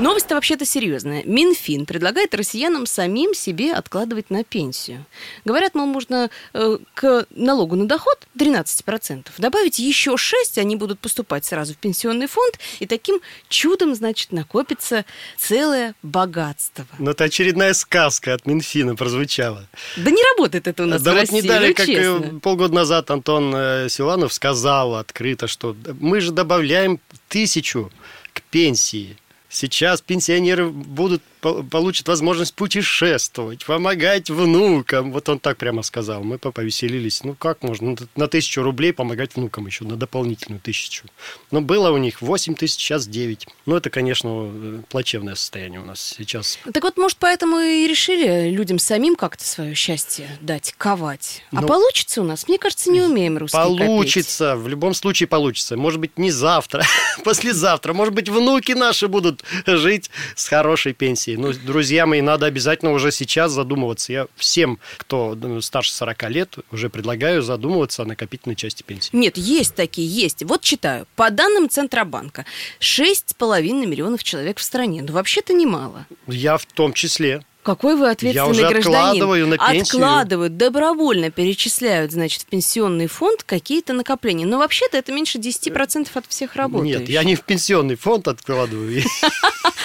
Новость-то 0.00 0.34
вообще-то 0.34 0.64
серьезная. 0.64 1.22
Минфин 1.24 1.86
предлагает 1.86 2.34
россиянам 2.34 2.84
самим 2.84 3.32
себе 3.32 3.72
откладывать 3.72 4.28
на 4.28 4.42
пенсию. 4.42 5.06
Говорят, 5.44 5.76
мол, 5.76 5.86
можно 5.86 6.30
э, 6.52 6.78
к 6.94 7.26
налогу 7.30 7.76
на 7.76 7.86
доход 7.86 8.18
13% 8.36 9.26
добавить 9.38 9.78
еще 9.78 10.16
6, 10.16 10.58
они 10.58 10.74
будут 10.74 10.98
поступать 10.98 11.44
сразу 11.44 11.74
в 11.74 11.76
пенсионный 11.76 12.26
фонд, 12.26 12.58
и 12.80 12.86
таким 12.86 13.20
чудом, 13.48 13.94
значит, 13.94 14.32
накопится 14.32 15.04
целое 15.36 15.94
богатство. 16.02 16.86
Ну, 16.98 17.12
это 17.12 17.24
очередная 17.24 17.72
сказка 17.72 18.34
от 18.34 18.46
Минфина 18.46 18.96
прозвучала. 18.96 19.68
Да 19.96 20.10
не 20.10 20.22
работает 20.32 20.66
это 20.66 20.82
у 20.82 20.86
нас 20.86 21.02
да 21.02 21.12
в 21.12 21.14
вот 21.14 21.20
России, 21.20 21.34
не 21.36 21.42
дали, 21.42 21.68
ну, 21.68 21.74
как 21.74 21.88
э, 21.88 21.92
честно. 21.92 22.40
полгода 22.40 22.74
назад 22.74 23.10
Антон 23.12 23.54
э, 23.54 23.88
Силанов 23.88 24.32
сказал 24.32 24.96
открыто, 24.96 25.46
что 25.46 25.76
мы 26.00 26.20
же 26.20 26.32
добавляем 26.32 26.98
тысячу 27.28 27.92
к 28.32 28.42
пенсии. 28.42 29.16
Сейчас 29.54 30.00
пенсионеры 30.00 30.68
будут 30.68 31.22
по- 31.44 31.62
получат 31.62 32.08
возможность 32.08 32.54
путешествовать, 32.54 33.66
помогать 33.66 34.30
внукам. 34.30 35.12
Вот 35.12 35.28
он 35.28 35.38
так 35.38 35.58
прямо 35.58 35.82
сказал. 35.82 36.24
Мы 36.24 36.38
по- 36.38 36.52
повеселились. 36.52 37.22
Ну 37.22 37.34
как 37.34 37.62
можно 37.62 37.90
Ну, 37.90 37.96
на 38.16 38.28
тысячу 38.28 38.62
рублей 38.62 38.94
помогать 38.94 39.36
внукам 39.36 39.66
еще, 39.66 39.84
на 39.84 39.96
дополнительную 39.96 40.58
тысячу. 40.60 41.04
Но 41.50 41.60
было 41.60 41.90
у 41.90 41.98
них 41.98 42.22
8 42.22 42.54
тысяч, 42.54 42.80
сейчас 42.80 43.06
9. 43.06 43.46
Ну 43.66 43.76
это, 43.76 43.90
конечно, 43.90 44.28
э, 44.54 44.80
плачевное 44.88 45.34
состояние 45.34 45.80
у 45.80 45.84
нас 45.84 46.14
сейчас. 46.16 46.58
Так 46.72 46.82
вот, 46.82 46.96
может, 46.96 47.18
поэтому 47.18 47.58
и 47.58 47.86
решили 47.86 48.48
людям 48.48 48.78
самим 48.78 49.14
как-то 49.14 49.44
свое 49.44 49.74
счастье 49.74 50.26
дать, 50.40 50.74
ковать. 50.78 51.42
А 51.52 51.60
Ну, 51.60 51.66
получится 51.66 52.22
у 52.22 52.24
нас? 52.24 52.48
Мне 52.48 52.58
кажется, 52.58 52.90
не 52.90 53.02
умеем 53.02 53.36
русские 53.36 53.62
копить. 53.62 53.78
Получится, 53.86 54.56
в 54.56 54.66
любом 54.66 54.94
случае 54.94 55.26
получится. 55.26 55.76
Может 55.76 56.00
быть, 56.00 56.16
не 56.16 56.30
завтра, 56.30 56.84
послезавтра. 57.24 57.92
Может 57.92 58.14
быть, 58.14 58.30
внуки 58.30 58.72
наши 58.72 59.08
будут 59.08 59.44
жить 59.66 60.10
с 60.36 60.48
хорошей 60.48 60.94
пенсией. 60.94 61.33
Ну, 61.36 61.52
друзья 61.52 62.06
мои, 62.06 62.20
надо 62.20 62.46
обязательно 62.46 62.92
уже 62.92 63.12
сейчас 63.12 63.52
задумываться. 63.52 64.12
Я 64.12 64.26
всем, 64.36 64.78
кто 64.96 65.34
ну, 65.34 65.60
старше 65.60 65.92
40 65.92 66.30
лет, 66.30 66.56
уже 66.70 66.90
предлагаю 66.90 67.42
задумываться 67.42 68.02
о 68.02 68.06
накопительной 68.06 68.56
части 68.56 68.82
пенсии. 68.82 69.10
Нет, 69.12 69.36
есть 69.36 69.74
такие, 69.74 70.08
есть. 70.08 70.42
Вот 70.42 70.62
читаю. 70.62 71.06
По 71.16 71.30
данным 71.30 71.68
Центробанка, 71.68 72.44
6,5 72.80 73.86
миллионов 73.86 74.24
человек 74.24 74.58
в 74.58 74.62
стране. 74.62 75.02
Ну, 75.02 75.12
вообще-то 75.12 75.52
немало. 75.52 76.06
Я 76.26 76.56
в 76.56 76.66
том 76.66 76.92
числе. 76.92 77.44
Какой 77.64 77.96
вы 77.96 78.10
ответственный 78.10 78.44
Я 78.44 78.50
уже 78.50 78.68
гражданин. 78.68 78.98
откладываю 78.98 79.46
на 79.46 79.56
пенсию. 79.56 80.02
Откладывают, 80.02 80.56
добровольно 80.58 81.30
перечисляют, 81.30 82.12
значит, 82.12 82.42
в 82.42 82.46
пенсионный 82.46 83.06
фонд 83.06 83.42
какие-то 83.42 83.94
накопления. 83.94 84.44
Но 84.44 84.58
вообще-то 84.58 84.98
это 84.98 85.12
меньше 85.12 85.38
10% 85.38 86.08
от 86.12 86.26
всех 86.26 86.56
работающих. 86.56 87.00
Нет, 87.00 87.08
я 87.08 87.24
не 87.24 87.36
в 87.36 87.40
пенсионный 87.40 87.96
фонд 87.96 88.28
откладываю. 88.28 89.02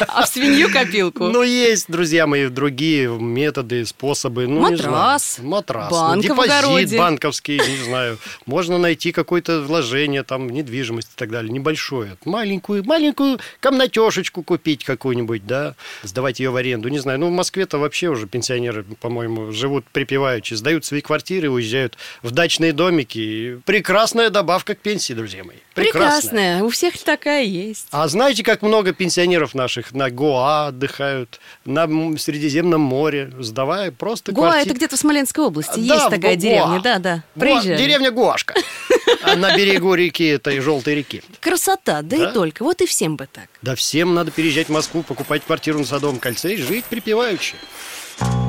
А 0.08 0.26
в 0.26 0.30
свинью 0.30 0.72
копилку? 0.72 1.26
Ну, 1.26 1.44
есть, 1.44 1.88
друзья 1.90 2.26
мои, 2.26 2.48
другие 2.48 3.10
методы, 3.10 3.86
способы. 3.86 4.48
Ну, 4.48 4.70
не 4.70 4.78
Матрас, 4.78 5.36
знаю. 5.36 5.50
Матрас. 5.50 5.92
ну, 5.92 6.20
в 6.20 6.22
депозит 6.22 6.98
банковский, 6.98 7.58
не 7.58 7.84
знаю. 7.84 8.18
Можно 8.46 8.78
найти 8.78 9.12
какое-то 9.12 9.62
вложение, 9.62 10.24
там, 10.24 10.50
недвижимость 10.50 11.10
и 11.10 11.18
так 11.18 11.30
далее, 11.30 11.52
небольшое. 11.52 12.18
Маленькую, 12.24 12.86
маленькую 12.86 13.40
комнатешечку 13.60 14.42
купить 14.44 14.86
какую-нибудь, 14.86 15.46
да, 15.46 15.76
сдавать 16.04 16.40
ее 16.40 16.50
в 16.50 16.56
аренду. 16.56 16.88
Не 16.90 17.00
знаю, 17.00 17.20
ну, 17.20 17.28
в 17.28 17.32
Москве-то 17.70 17.78
вообще 17.78 18.08
уже 18.10 18.26
пенсионеры, 18.28 18.84
по-моему, 19.00 19.52
живут 19.52 19.86
припеваючи, 19.92 20.56
сдают 20.56 20.86
свои 20.86 21.02
квартиры, 21.02 21.50
уезжают 21.52 21.98
в 22.24 22.32
дачные 22.32 22.74
домики. 22.74 23.60
Прекрасная 23.66 24.30
добавка 24.32 24.74
к 24.74 24.80
пенсии, 24.80 25.14
друзья 25.14 25.44
мои. 25.44 25.58
Прекрасная. 25.76 26.20
Прекрасная. 26.20 26.64
У 26.64 26.70
всех 26.70 26.98
такая 26.98 27.44
есть. 27.44 27.88
А 27.92 28.08
знаете, 28.08 28.44
как 28.44 28.62
много 28.64 28.92
пенсионеров 28.94 29.54
наших 29.54 29.92
на 29.94 30.10
Гоа 30.10 30.68
отдыхают, 30.68 31.40
на 31.66 31.88
Средиземном 32.18 32.82
море, 32.82 33.32
сдавая 33.40 33.92
просто 33.92 34.32
Гоа 34.32 34.52
кварти- 34.54 34.66
это 34.66 34.74
где-то 34.74 34.96
в 34.96 35.00
Смоленской 35.00 35.44
области. 35.46 35.80
Да, 35.80 35.94
есть 35.96 36.10
такая 36.10 36.36
Гоа. 36.36 36.36
деревня, 36.36 36.82
да, 36.82 36.98
да. 37.00 37.24
Приезжали. 37.40 37.78
Деревня 37.78 38.12
Гуашка. 38.12 38.56
А 39.24 39.36
на 39.36 39.56
берегу 39.56 39.94
реки, 39.94 40.24
этой 40.26 40.60
желтой 40.60 40.96
реки. 40.96 41.22
Красота, 41.40 42.02
да, 42.02 42.18
Да? 42.18 42.30
и 42.30 42.34
только. 42.34 42.64
Вот 42.64 42.82
и 42.82 42.86
всем 42.86 43.16
бы 43.16 43.28
так. 43.32 43.48
Да 43.62 43.76
всем 43.76 44.16
надо 44.16 44.32
переезжать 44.32 44.68
в 44.68 44.72
Москву, 44.72 45.04
покупать 45.04 45.44
квартиру 45.46 45.80
на 45.80 45.86
Садовом 45.86 46.20
кольце 46.20 46.54
и 46.54 46.58
жить 46.58 46.86
припеваючи. 46.86 47.56
Thank 47.62 48.44
you. 48.44 48.49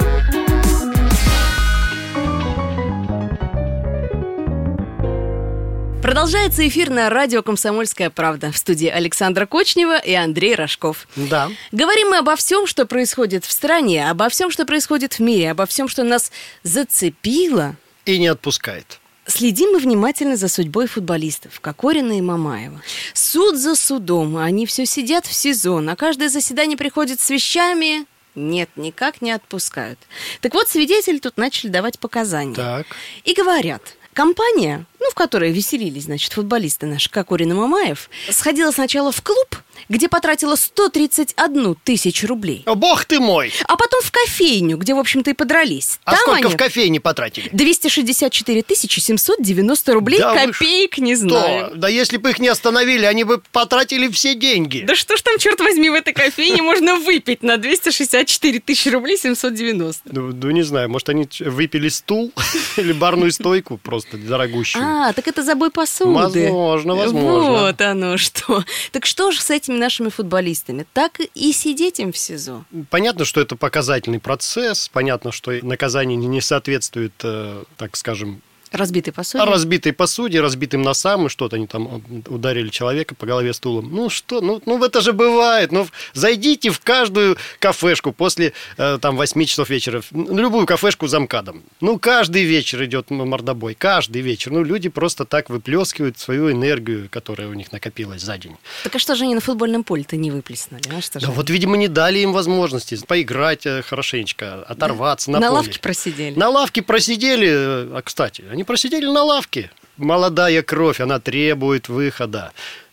Продолжается 6.01 6.67
эфир 6.67 6.89
на 6.89 7.11
радио 7.11 7.43
«Комсомольская 7.43 8.09
правда» 8.09 8.51
в 8.51 8.57
студии 8.57 8.87
Александра 8.87 9.45
Кочнева 9.45 9.99
и 9.99 10.13
Андрей 10.13 10.55
Рожков. 10.55 11.07
Да. 11.15 11.49
Говорим 11.71 12.09
мы 12.09 12.17
обо 12.17 12.35
всем, 12.35 12.65
что 12.65 12.87
происходит 12.87 13.45
в 13.45 13.51
стране, 13.51 14.09
обо 14.09 14.27
всем, 14.29 14.49
что 14.49 14.65
происходит 14.65 15.13
в 15.13 15.19
мире, 15.19 15.51
обо 15.51 15.67
всем, 15.67 15.87
что 15.87 16.03
нас 16.03 16.31
зацепило. 16.63 17.75
И 18.05 18.17
не 18.17 18.27
отпускает. 18.27 18.99
Следим 19.27 19.73
мы 19.73 19.77
внимательно 19.77 20.37
за 20.37 20.47
судьбой 20.47 20.87
футболистов 20.87 21.59
Кокорина 21.59 22.17
и 22.17 22.21
Мамаева. 22.21 22.81
Суд 23.13 23.55
за 23.55 23.75
судом, 23.75 24.37
они 24.37 24.65
все 24.65 24.87
сидят 24.87 25.27
в 25.27 25.33
СИЗО, 25.33 25.81
на 25.81 25.95
каждое 25.95 26.29
заседание 26.29 26.77
приходят 26.77 27.19
с 27.19 27.29
вещами, 27.29 28.07
нет, 28.33 28.69
никак 28.75 29.21
не 29.21 29.31
отпускают. 29.31 29.99
Так 30.39 30.53
вот, 30.53 30.67
свидетели 30.67 31.19
тут 31.19 31.37
начали 31.37 31.69
давать 31.69 31.99
показания. 31.99 32.55
Так. 32.55 32.87
И 33.23 33.33
говорят, 33.33 33.81
компания, 34.13 34.85
ну, 35.01 35.09
в 35.09 35.15
которой 35.15 35.51
веселились, 35.51 36.03
значит, 36.03 36.31
футболисты 36.33 36.85
наши, 36.85 37.09
Кокорин 37.09 37.51
и 37.51 37.53
Мамаев, 37.55 38.09
сходила 38.29 38.71
сначала 38.71 39.11
в 39.11 39.21
клуб, 39.21 39.57
где 39.89 40.07
потратила 40.07 40.55
131 40.55 41.75
тысячу 41.83 42.27
рублей. 42.27 42.61
О, 42.67 42.75
бог 42.75 43.05
ты 43.05 43.19
мой! 43.19 43.51
А 43.67 43.75
потом 43.75 44.01
в 44.03 44.11
кофейню, 44.11 44.77
где, 44.77 44.93
в 44.93 44.99
общем-то, 44.99 45.31
и 45.31 45.33
подрались. 45.33 45.99
А 46.05 46.11
Там 46.11 46.19
сколько 46.21 46.37
они 46.47 46.53
в 46.53 46.57
кофейне 46.57 46.99
потратили? 46.99 47.49
264 47.51 48.61
тысячи 48.61 48.99
790 48.99 49.93
рублей, 49.93 50.19
Да 50.19 50.45
копеек 50.45 50.99
не 50.99 51.15
Что? 51.15 51.29
знаю. 51.29 51.71
Да 51.75 51.87
если 51.89 52.17
бы 52.17 52.29
их 52.29 52.39
не 52.39 52.47
остановили, 52.47 53.05
они 53.05 53.23
бы 53.23 53.41
потратили 53.51 54.07
все 54.09 54.35
деньги. 54.35 54.83
Да 54.85 54.95
что 54.95 55.17
ж 55.17 55.21
там, 55.21 55.37
черт 55.39 55.59
возьми, 55.59 55.89
в 55.89 55.93
этой 55.93 56.13
кофейне 56.13 56.61
можно 56.61 56.95
выпить 56.97 57.41
на 57.41 57.57
264 57.57 58.59
тысячи 58.59 58.89
рублей 58.89 59.17
790? 59.17 60.01
Ну, 60.13 60.31
ну, 60.31 60.51
не 60.51 60.61
знаю, 60.61 60.89
может, 60.89 61.09
они 61.09 61.27
выпили 61.39 61.89
стул 61.89 62.31
или 62.77 62.91
барную 62.93 63.31
стойку 63.31 63.77
просто 63.77 64.17
дорогущую. 64.17 64.90
А, 64.91 65.13
так 65.13 65.27
это 65.27 65.43
забой 65.43 65.71
посуды. 65.71 66.11
Возможно, 66.11 66.95
возможно. 66.95 67.51
Вот 67.51 67.81
оно 67.81 68.17
что. 68.17 68.63
Так 68.91 69.05
что 69.05 69.31
же 69.31 69.39
с 69.41 69.49
этими 69.49 69.77
нашими 69.77 70.09
футболистами? 70.09 70.85
Так 70.93 71.19
и 71.33 71.53
сидеть 71.53 71.99
им 71.99 72.11
в 72.11 72.17
СИЗО. 72.17 72.65
Понятно, 72.89 73.25
что 73.25 73.39
это 73.41 73.55
показательный 73.55 74.19
процесс, 74.19 74.89
понятно, 74.89 75.31
что 75.31 75.51
наказание 75.61 76.15
не- 76.17 76.41
соответствует, 76.41 77.13
э, 77.23 77.63
так 77.77 77.95
скажем, 77.95 78.41
Разбитый 78.71 79.11
посуде. 79.11 79.43
разбитой 79.43 79.93
посуде, 79.93 80.39
разбитым 80.39 80.81
носам, 80.81 81.25
и 81.25 81.29
что-то 81.29 81.57
они 81.57 81.67
там 81.67 82.01
ударили 82.27 82.69
человека 82.69 83.15
по 83.15 83.25
голове 83.25 83.53
стулом. 83.53 83.93
Ну 83.93 84.09
что, 84.09 84.39
ну, 84.39 84.61
ну 84.65 84.81
это 84.83 85.01
же 85.01 85.11
бывает. 85.11 85.71
Ну, 85.73 85.87
зайдите 86.13 86.69
в 86.69 86.79
каждую 86.79 87.37
кафешку 87.59 88.13
после 88.13 88.53
э, 88.77 88.97
там 89.01 89.17
8 89.17 89.45
часов 89.45 89.69
вечера, 89.69 90.01
любую 90.11 90.65
кафешку 90.65 91.07
за 91.07 91.19
МКАДом. 91.19 91.63
Ну, 91.81 91.99
каждый 91.99 92.43
вечер 92.43 92.83
идет 92.85 93.09
мордобой, 93.09 93.75
каждый 93.75 94.21
вечер. 94.21 94.51
Ну, 94.51 94.63
люди 94.63 94.87
просто 94.87 95.25
так 95.25 95.49
выплескивают 95.49 96.17
свою 96.17 96.49
энергию, 96.51 97.09
которая 97.09 97.49
у 97.49 97.53
них 97.53 97.73
накопилась 97.73 98.21
за 98.21 98.37
день. 98.37 98.55
Так 98.83 98.95
а 98.95 98.99
что 98.99 99.15
же 99.15 99.25
они 99.25 99.35
на 99.35 99.41
футбольном 99.41 99.83
поле-то 99.83 100.15
не 100.15 100.31
выплеснули? 100.31 100.81
А 100.95 101.01
что 101.01 101.19
же? 101.19 101.27
Да 101.27 101.33
вот, 101.33 101.49
видимо, 101.49 101.75
не 101.75 101.89
дали 101.89 102.19
им 102.19 102.31
возможности 102.31 102.97
поиграть 103.05 103.65
э, 103.65 103.81
хорошенечко, 103.81 104.63
оторваться 104.63 105.29
на, 105.29 105.39
на 105.39 105.47
поле. 105.47 105.57
лавке 105.57 105.79
просидели. 105.79 106.39
На 106.39 106.49
лавке 106.49 106.81
просидели, 106.81 107.47
э, 107.49 107.97
а, 107.97 108.01
кстати, 108.01 108.45
они 108.49 108.60
просидели 108.63 109.05
на 109.05 109.23
лавке. 109.23 109.71
Молодая 109.97 110.61
кровь, 110.63 110.99
она 110.99 111.19
требует 111.19 111.89
выхода. 111.89 112.51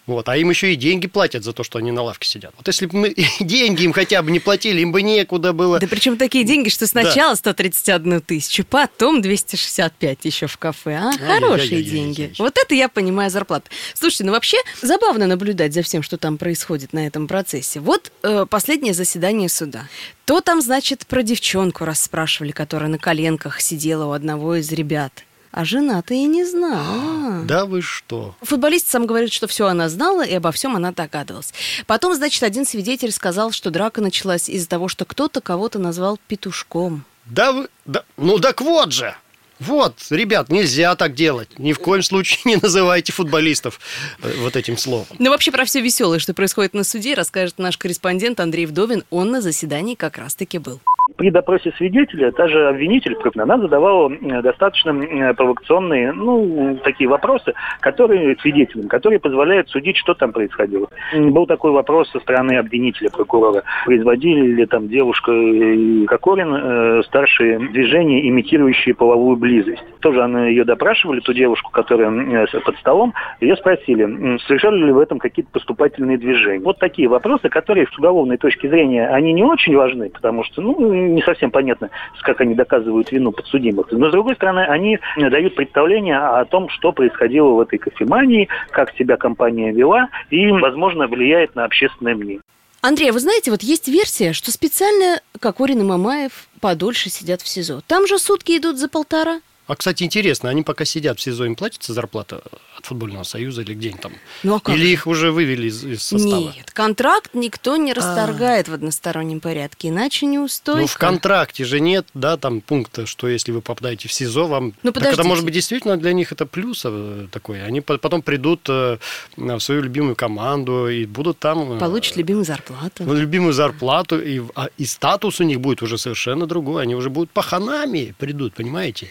Вот, 0.09 0.27
а 0.31 0.39
им 0.39 0.49
еще 0.49 0.73
и 0.73 0.77
деньги 0.77 1.07
платят 1.07 1.45
за 1.45 1.53
то, 1.53 1.63
что 1.63 1.79
они 1.79 1.93
на 1.93 2.03
лавке 2.03 2.27
сидят. 2.27 2.55
Вот 2.57 2.67
если 2.67 2.87
бы 2.87 2.97
мы 2.97 3.15
деньги 3.41 3.85
им 3.85 3.93
хотя 3.93 4.23
бы 4.23 4.31
не 4.31 4.41
платили, 4.41 4.81
им 4.81 4.91
бы 4.91 5.03
некуда 5.03 5.53
было. 5.53 5.79
Да 5.79 5.87
причем 5.87 6.17
такие 6.17 6.45
деньги, 6.45 6.71
что 6.71 6.87
сначала 6.87 7.35
131 7.35 8.23
тысячу, 8.23 8.65
потом 8.65 9.21
265 9.21 10.25
еще 10.25 10.47
в 10.47 10.57
кафе. 10.57 10.97
А, 10.97 11.13
хорошие 11.13 11.83
деньги. 11.83 12.33
Вот 12.39 12.57
это 12.57 12.75
я 12.75 12.89
понимаю 12.89 13.31
зарплату. 13.31 13.67
Слушайте, 13.93 14.25
ну 14.25 14.33
вообще 14.33 14.57
забавно 14.81 15.27
наблюдать 15.27 15.75
за 15.75 15.83
всем, 15.83 16.03
что 16.03 16.17
там 16.17 16.39
происходит 16.39 16.95
на 16.95 17.07
этом 17.07 17.29
процессе. 17.29 17.81
Вот 17.81 18.11
э, 18.23 18.47
последнее 18.49 18.95
заседание 18.95 19.51
суда. 19.51 19.89
То 20.25 20.41
там, 20.41 20.63
значит, 20.63 21.07
про 21.07 21.23
девчонку 21.23 21.85
расспрашивали, 21.85 22.53
которая 22.53 22.89
на 22.89 22.99
коленках 22.99 23.61
сидела 23.61 24.07
у 24.07 24.13
одного 24.13 24.57
из 24.57 24.73
ребят. 24.73 25.13
А 25.59 25.65
жена-то 25.65 26.15
и 26.15 26.23
не 26.23 26.45
знала. 26.45 27.43
Да 27.45 27.67
вы 27.67 27.83
что? 27.83 28.37
Футболист 28.43 28.87
сам 28.87 29.07
говорит, 29.07 29.33
что 29.33 29.49
все 29.49 29.67
она 29.67 29.89
знала 29.89 30.25
и 30.25 30.33
обо 30.35 30.53
всем 30.53 30.77
она 30.77 30.93
догадывалась. 30.93 31.53
Потом, 31.89 32.15
значит, 32.15 32.45
один 32.45 32.65
свидетель 32.65 33.11
сказал, 33.11 33.51
что 33.51 33.71
драка 33.71 34.01
началась 34.01 34.49
из-за 34.49 34.69
того, 34.69 34.87
что 34.87 35.05
кто-то 35.05 35.41
кого-то 35.41 35.81
назвал 35.81 36.17
петушком. 36.29 37.05
Да 37.27 37.51
вы... 37.51 37.69
Да, 37.87 38.05
ну 38.17 38.39
так 38.39 38.61
вот 38.61 38.93
же! 38.93 39.17
Вот, 39.59 39.95
ребят, 40.11 40.49
нельзя 40.49 40.95
так 40.95 41.15
делать. 41.15 41.59
Ни 41.59 41.73
в 41.73 41.81
коем 41.81 42.05
случае 42.05 42.39
не 42.45 42.57
называйте 42.57 43.13
футболистов 43.13 43.81
э, 44.23 44.33
вот 44.39 44.55
этим 44.55 44.79
словом. 44.79 45.09
Ну, 45.19 45.31
вообще, 45.31 45.51
про 45.51 45.65
все 45.65 45.81
веселое, 45.81 46.21
что 46.21 46.35
происходит 46.35 46.75
на 46.75 46.85
суде, 46.85 47.15
расскажет 47.15 47.59
наш 47.59 47.77
корреспондент 47.77 48.39
Андрей 48.39 48.67
Вдовин. 48.67 49.03
Он 49.11 49.33
на 49.33 49.41
заседании 49.41 49.97
как 49.97 50.19
раз-таки 50.19 50.59
был. 50.59 50.81
При 51.19 51.31
допросе 51.31 51.73
свидетеля 51.77 52.31
та 52.31 52.47
же 52.47 52.69
обвинитель, 52.69 53.17
она 53.37 53.59
задавала 53.59 54.09
э, 54.09 54.41
достаточно 54.41 54.91
э, 54.91 55.35
провокационные, 55.35 56.13
ну, 56.13 56.79
такие 56.85 57.11
вопросы, 57.11 57.55
которые 57.81 58.37
свидетелям, 58.37 58.87
которые 58.87 59.19
позволяют 59.19 59.69
судить, 59.69 59.97
что 59.97 60.15
там 60.15 60.33
происходило. 60.33 60.87
Был 61.13 61.47
такой 61.47 61.73
вопрос 61.73 62.09
со 62.13 62.21
стороны 62.21 62.53
обвинителя, 62.53 63.11
прокурора. 63.11 63.65
Производили 63.85 64.53
ли 64.53 64.67
там 64.67 64.89
девушка 64.89 65.33
и 65.33 66.07
Кокорин 66.07 66.55
э, 66.55 67.03
старшие 67.03 67.59
движения, 67.59 68.29
имитирующие 68.29 68.95
половую 68.95 69.37
близость? 69.37 69.83
Тоже 69.99 70.23
она 70.23 70.47
ее 70.47 70.65
допрашивали, 70.65 71.19
ту 71.19 71.33
девушку, 71.33 71.73
которая 71.73 72.13
э, 72.13 72.61
под 72.61 72.77
столом, 72.77 73.13
ее 73.41 73.57
спросили, 73.57 74.39
совершали 74.47 74.87
ли 74.87 74.93
в 74.93 74.99
этом 74.99 75.19
какие-то 75.19 75.51
поступательные 75.51 76.17
движения. 76.17 76.65
Вот 76.65 76.79
такие 76.79 77.09
вопросы, 77.09 77.49
которые 77.49 77.89
с 77.89 77.99
уголовной 77.99 78.37
точки 78.37 78.69
зрения, 78.69 79.09
они 79.09 79.33
не 79.33 79.43
очень 79.43 79.75
важны, 79.75 80.11
потому 80.11 80.45
что, 80.45 80.63
ну, 80.63 81.08
не 81.15 81.23
совсем 81.23 81.51
понятно, 81.51 81.91
как 82.23 82.41
они 82.41 82.55
доказывают 82.55 83.11
вину 83.13 83.33
подсудимых. 83.33 83.89
Но, 83.91 84.09
с 84.09 84.13
другой 84.13 84.35
стороны, 84.37 84.61
они 84.61 84.99
дают 85.17 85.55
представление 85.55 86.19
о 86.19 86.45
том, 86.45 86.69
что 86.69 86.93
происходило 86.93 87.51
в 87.51 87.61
этой 87.61 87.79
кофемании, 87.79 88.49
как 88.71 88.95
себя 88.97 89.17
компания 89.17 89.73
вела 89.73 90.09
и, 90.31 90.47
возможно, 90.51 91.07
влияет 91.07 91.55
на 91.55 91.65
общественное 91.65 92.15
мнение. 92.15 92.41
Андрей, 92.81 93.11
а 93.11 93.13
вы 93.13 93.19
знаете, 93.19 93.51
вот 93.51 93.63
есть 93.63 93.89
версия, 93.89 94.33
что 94.33 94.53
специально 94.53 95.21
Кокорин 95.41 95.81
и 95.81 95.85
Мамаев 95.85 96.47
подольше 96.61 97.11
сидят 97.11 97.43
в 97.43 97.49
СИЗО. 97.49 97.83
Там 97.89 98.07
же 98.07 98.19
сутки 98.19 98.57
идут 98.57 98.79
за 98.79 98.89
полтора. 98.89 99.41
А, 99.69 99.77
кстати, 99.77 100.03
интересно, 100.03 100.49
они 100.49 100.63
пока 100.63 100.87
сидят 100.87 101.19
в 101.19 101.23
СИЗО, 101.23 101.45
им 101.45 101.55
платится 101.55 101.93
зарплата 101.93 102.43
от 102.77 102.87
футбольного 102.87 103.23
союза 103.23 103.61
или 103.61 103.75
где 103.75 103.91
они 103.91 103.99
там? 103.99 104.13
Ну, 104.43 104.57
а 104.57 104.61
как 104.61 104.75
Или 104.75 104.89
их 104.89 105.07
уже 105.07 105.31
вывели 105.31 105.69
из, 105.69 105.85
из 105.85 106.03
состава? 106.03 106.55
Нет, 106.57 106.71
контракт 106.73 107.33
никто 107.35 107.77
не 107.77 107.93
расторгает 107.93 108.69
в 108.69 108.73
одностороннем 108.73 109.41
порядке, 109.41 109.89
иначе 109.89 110.25
неустойка. 110.25 110.81
Ну, 110.81 110.87
в 110.87 110.97
контракте 110.97 111.65
же 111.67 111.81
нет, 111.81 112.07
да, 112.15 112.39
там 112.39 112.63
пункта, 112.63 113.05
что 113.05 113.29
если 113.29 113.53
вы 113.53 113.61
попадаете 113.61 114.09
в 114.09 114.13
СИЗО, 114.13 114.47
вам... 114.47 114.73
Ну, 114.83 114.91
так 114.91 115.03
это, 115.03 115.11
подождите. 115.11 115.29
может 115.29 115.45
быть, 115.45 115.53
действительно 115.55 115.99
для 115.99 116.15
них 116.15 116.33
это 116.33 116.47
плюс 116.47 116.83
э, 116.87 117.27
такой. 117.31 117.63
Они 117.63 117.83
по- 117.83 117.99
потом 117.99 118.23
придут 118.23 118.61
э, 118.71 118.97
в 119.37 119.61
свою 119.61 119.83
любимую 119.83 120.17
команду 120.17 120.89
и 120.89 121.05
будут 121.05 121.41
там... 121.41 121.73
э, 121.75 121.79
Получит 121.79 122.17
любимую 122.17 122.47
зарплату. 122.47 123.05
ну, 123.05 123.13
любимую 123.13 123.53
зарплату, 123.53 124.19
и, 124.19 124.41
а- 124.55 124.69
и 124.79 124.87
статус 124.87 125.41
у 125.41 125.45
них 125.45 125.61
будет 125.61 125.83
уже 125.83 125.99
совершенно 125.99 126.47
другой. 126.47 126.85
Они 126.85 126.95
уже 126.95 127.11
будут 127.11 127.31
паханами 127.33 128.15
придут, 128.19 128.55
понимаете? 128.55 129.09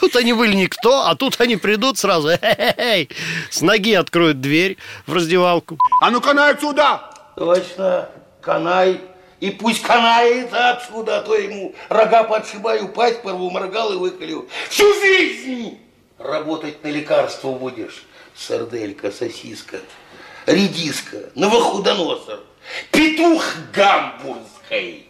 Тут 0.00 0.16
они 0.16 0.32
были 0.32 0.54
никто, 0.54 1.06
а 1.06 1.14
тут 1.14 1.40
они 1.40 1.56
придут 1.56 1.98
сразу, 1.98 2.28
«Хе-хе-хей!» 2.28 3.08
с 3.50 3.60
ноги 3.60 3.94
откроют 3.94 4.40
дверь 4.40 4.76
в 5.06 5.12
раздевалку. 5.14 5.78
А 6.00 6.10
ну 6.10 6.20
канай 6.20 6.52
отсюда! 6.52 7.10
Точно, 7.36 8.08
канай. 8.40 9.00
И 9.40 9.50
пусть 9.50 9.82
канает 9.82 10.52
отсюда, 10.52 11.18
а 11.18 11.22
то 11.22 11.34
ему 11.34 11.74
рога 11.88 12.22
подшибаю, 12.24 12.88
пасть 12.88 13.22
порву, 13.22 13.50
моргал 13.50 13.92
и 13.92 13.96
выколю. 13.96 14.48
Всю 14.68 14.92
жизнь 15.00 15.78
работать 16.18 16.82
на 16.84 16.88
лекарство 16.88 17.52
будешь. 17.52 18.04
Сарделька, 18.36 19.10
сосиска, 19.10 19.78
редиска, 20.46 21.30
новохудоносор, 21.34 22.40
петух 22.90 23.44
гамбургской. 23.74 25.08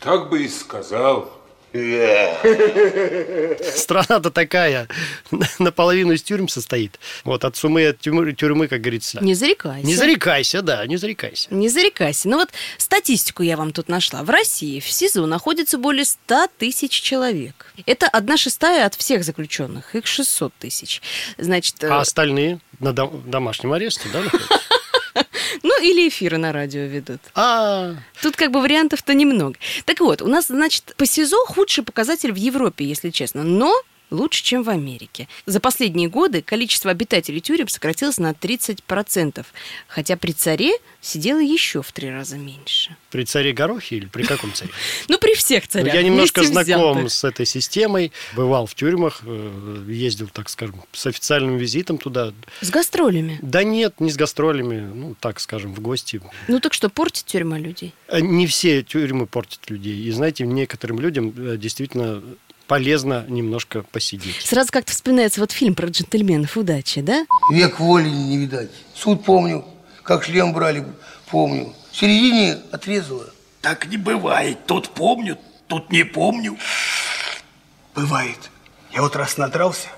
Так 0.00 0.28
бы 0.28 0.44
и 0.44 0.48
сказал. 0.48 1.32
Страна-то 3.76 4.30
такая, 4.30 4.86
наполовину 5.58 6.12
из 6.12 6.22
тюрьм 6.22 6.46
состоит. 6.48 7.00
Вот 7.24 7.44
от 7.44 7.56
сумы 7.56 7.84
от 7.88 7.98
тюрьмы, 7.98 8.32
тюрьмы, 8.32 8.68
как 8.68 8.80
говорится. 8.80 9.18
Не 9.20 9.34
зарекайся. 9.34 9.84
Не 9.86 9.96
зарекайся, 9.96 10.62
да, 10.62 10.86
не 10.86 10.96
зарекайся. 10.96 11.48
Не 11.52 11.68
зарекайся. 11.68 12.28
Ну 12.28 12.36
вот 12.36 12.50
статистику 12.78 13.42
я 13.42 13.56
вам 13.56 13.72
тут 13.72 13.88
нашла. 13.88 14.22
В 14.22 14.30
России 14.30 14.78
в 14.78 14.88
СИЗО 14.88 15.26
находится 15.26 15.76
более 15.76 16.04
100 16.04 16.46
тысяч 16.58 16.92
человек. 16.92 17.72
Это 17.86 18.06
одна 18.06 18.36
шестая 18.36 18.86
от 18.86 18.94
всех 18.94 19.24
заключенных. 19.24 19.96
Их 19.96 20.06
600 20.06 20.54
тысяч. 20.54 21.02
Значит, 21.38 21.82
э, 21.82 21.88
А 21.88 22.00
остальные 22.00 22.60
на 22.78 22.92
дом- 22.92 23.22
домашнем 23.26 23.72
аресте, 23.72 24.08
да, 24.12 24.20
находятся? 24.20 24.60
ну 25.64 25.82
или 25.82 26.08
эфиры 26.08 26.38
на 26.38 26.52
радио 26.52 26.82
ведут. 26.82 27.20
А, 27.34 27.94
Тут 28.22 28.36
как 28.36 28.52
бы 28.52 28.60
вариантов-то 28.60 29.14
немного. 29.14 29.56
Так 29.84 29.98
вот, 30.00 30.22
у 30.22 30.28
нас, 30.28 30.46
значит, 30.46 30.94
по 30.96 31.06
СИЗО 31.06 31.44
худший 31.46 31.82
показатель 31.82 32.30
в 32.32 32.36
Европе, 32.36 32.84
если 32.84 33.10
честно. 33.10 33.42
Но 33.42 33.74
лучше, 34.14 34.42
чем 34.42 34.62
в 34.62 34.70
Америке. 34.70 35.28
За 35.46 35.60
последние 35.60 36.08
годы 36.08 36.42
количество 36.42 36.90
обитателей 36.90 37.40
тюрем 37.40 37.68
сократилось 37.68 38.18
на 38.18 38.32
30%, 38.32 39.44
хотя 39.88 40.16
при 40.16 40.32
царе 40.32 40.72
сидело 41.00 41.40
еще 41.40 41.82
в 41.82 41.92
три 41.92 42.10
раза 42.10 42.36
меньше. 42.36 42.96
при 43.10 43.24
царе 43.24 43.52
Горохе 43.52 43.96
или 43.96 44.06
при 44.06 44.22
каком 44.24 44.52
царе? 44.52 44.70
Ну, 45.08 45.18
при 45.18 45.34
всех 45.34 45.68
царях. 45.68 45.94
Я 45.94 46.02
немножко 46.02 46.42
знаком 46.44 47.08
с 47.08 47.24
этой 47.24 47.46
системой, 47.46 48.12
бывал 48.34 48.66
в 48.66 48.74
тюрьмах, 48.74 49.20
э, 49.24 49.84
ездил, 49.88 50.28
так 50.28 50.48
скажем, 50.48 50.82
с 50.92 51.06
официальным 51.06 51.56
визитом 51.56 51.98
туда. 51.98 52.32
С 52.60 52.70
гастролями. 52.70 53.38
Да 53.42 53.62
нет, 53.64 54.00
не 54.00 54.10
с 54.10 54.16
гастролями, 54.16 54.80
ну, 54.80 55.14
так 55.18 55.40
скажем, 55.40 55.74
в 55.74 55.80
гости. 55.80 56.20
Ну 56.48 56.60
так 56.60 56.72
что, 56.74 56.88
портит 56.88 57.24
тюрьма 57.26 57.58
людей? 57.58 57.92
Э, 58.08 58.20
Не 58.20 58.46
все 58.46 58.82
тюрьмы 58.82 59.26
портят 59.26 59.68
людей. 59.70 59.96
И 60.04 60.10
знаете, 60.10 60.46
некоторым 60.46 61.00
людям 61.00 61.34
э, 61.36 61.56
действительно 61.56 62.22
полезно 62.66 63.24
немножко 63.28 63.82
посидеть. 63.92 64.36
Сразу 64.42 64.70
как-то 64.72 64.92
вспоминается 64.92 65.40
вот 65.40 65.52
фильм 65.52 65.74
про 65.74 65.88
джентльменов 65.88 66.56
удачи, 66.56 67.00
да? 67.00 67.26
Век 67.50 67.78
воли 67.80 68.08
не 68.08 68.38
видать. 68.38 68.70
Суд 68.94 69.24
помню. 69.24 69.64
как 70.02 70.24
шлем 70.24 70.52
брали, 70.52 70.84
помню. 71.30 71.72
В 71.90 71.96
середине 71.96 72.58
отрезало. 72.72 73.26
Так 73.60 73.86
не 73.86 73.96
бывает. 73.96 74.66
Тут 74.66 74.90
помню, 74.90 75.38
тут 75.68 75.90
не 75.90 76.04
помню. 76.04 76.58
Бывает. 77.94 78.50
Я 78.92 79.02
вот 79.02 79.16
раз 79.16 79.38
надрался, 79.38 79.88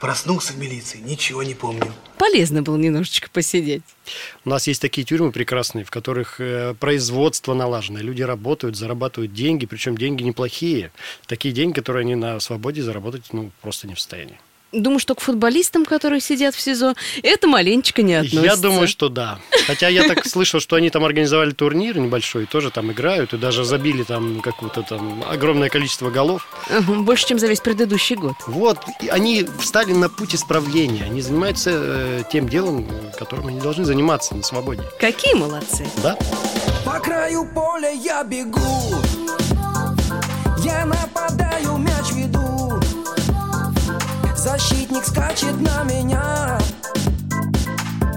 проснулся 0.00 0.52
в 0.52 0.58
милиции, 0.58 0.98
ничего 0.98 1.42
не 1.42 1.54
помню. 1.54 1.92
Полезно 2.18 2.62
было 2.62 2.76
немножечко 2.76 3.28
посидеть. 3.30 3.82
У 4.44 4.50
нас 4.50 4.66
есть 4.66 4.80
такие 4.80 5.06
тюрьмы 5.06 5.30
прекрасные, 5.30 5.84
в 5.84 5.90
которых 5.90 6.40
э, 6.40 6.74
производство 6.74 7.54
налажено. 7.54 8.00
Люди 8.00 8.22
работают, 8.22 8.76
зарабатывают 8.76 9.32
деньги, 9.32 9.66
причем 9.66 9.96
деньги 9.96 10.22
неплохие. 10.22 10.90
Такие 11.26 11.54
деньги, 11.54 11.74
которые 11.74 12.02
они 12.02 12.14
на 12.14 12.40
свободе 12.40 12.82
заработать 12.82 13.32
ну, 13.32 13.50
просто 13.60 13.86
не 13.86 13.94
в 13.94 14.00
состоянии. 14.00 14.38
Думаю, 14.72 15.00
что 15.00 15.14
к 15.14 15.20
футболистам, 15.20 15.84
которые 15.84 16.20
сидят 16.20 16.54
в 16.54 16.60
СИЗО, 16.60 16.94
это 17.22 17.48
маленечко 17.48 18.02
не 18.02 18.14
относится. 18.14 18.44
Я 18.44 18.56
думаю, 18.56 18.86
что 18.86 19.08
да. 19.08 19.38
Хотя 19.66 19.88
я 19.88 20.06
так 20.06 20.24
слышал, 20.26 20.60
что 20.60 20.76
они 20.76 20.90
там 20.90 21.04
организовали 21.04 21.50
турнир 21.50 21.98
небольшой, 21.98 22.46
тоже 22.46 22.70
там 22.70 22.92
играют, 22.92 23.34
и 23.34 23.36
даже 23.36 23.64
забили 23.64 24.04
там 24.04 24.40
какое-то 24.40 24.82
там 24.82 25.24
огромное 25.28 25.68
количество 25.68 26.10
голов. 26.10 26.46
Больше, 26.86 27.26
чем 27.26 27.38
за 27.38 27.48
весь 27.48 27.60
предыдущий 27.60 28.14
год. 28.14 28.34
Вот, 28.46 28.78
они 29.10 29.46
встали 29.58 29.92
на 29.92 30.08
путь 30.08 30.34
исправления. 30.34 31.04
Они 31.04 31.20
занимаются 31.20 31.70
э, 31.72 32.22
тем 32.30 32.48
делом, 32.48 32.86
которым 33.18 33.48
они 33.48 33.60
должны 33.60 33.84
заниматься 33.84 34.36
на 34.36 34.42
свободе. 34.42 34.82
Какие 35.00 35.34
молодцы. 35.34 35.86
Да? 36.02 36.16
По 36.84 37.00
краю 37.00 37.46
поля 37.54 37.90
я 37.90 38.22
бегу 38.22 38.60
Я 40.64 40.86
нападаю, 40.86 41.76
мяч 41.76 42.12
веду 42.12 42.49
Защитник 44.42 45.04
скачет 45.04 45.60
на 45.60 45.82
меня 45.82 46.58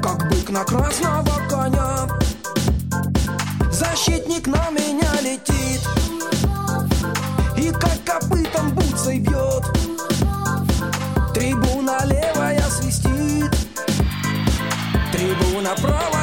Как 0.02 0.30
бык 0.30 0.50
на 0.52 0.64
красного 0.64 1.30
коня. 1.50 2.08
Защитник 3.70 4.48
на 4.48 4.70
меня 4.70 5.12
летит 5.22 5.82
И 7.58 7.72
как 7.72 8.02
копытом 8.06 8.70
бутсой 8.74 9.20
бьет. 9.20 9.66
Трибуна 11.34 12.06
левая 12.06 12.70
свистит 12.70 13.54
Трибуна 15.12 15.76
правая 15.76 16.23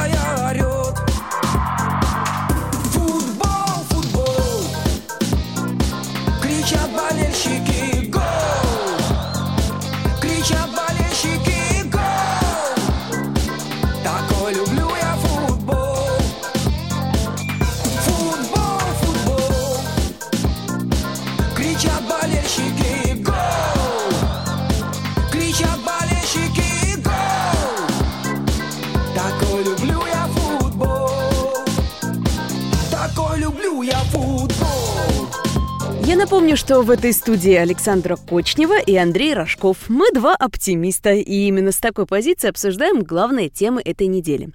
напомню, 36.31 36.57
что 36.57 36.83
в 36.83 36.91
этой 36.93 37.13
студии 37.13 37.55
Александра 37.55 38.15
Кочнева 38.15 38.79
и 38.79 38.95
Андрей 38.95 39.35
Рожков. 39.35 39.89
Мы 39.89 40.13
два 40.13 40.37
оптимиста, 40.37 41.13
и 41.13 41.49
именно 41.49 41.73
с 41.73 41.79
такой 41.79 42.07
позиции 42.07 42.49
обсуждаем 42.49 43.03
главные 43.03 43.49
темы 43.49 43.83
этой 43.85 44.07
недели. 44.07 44.51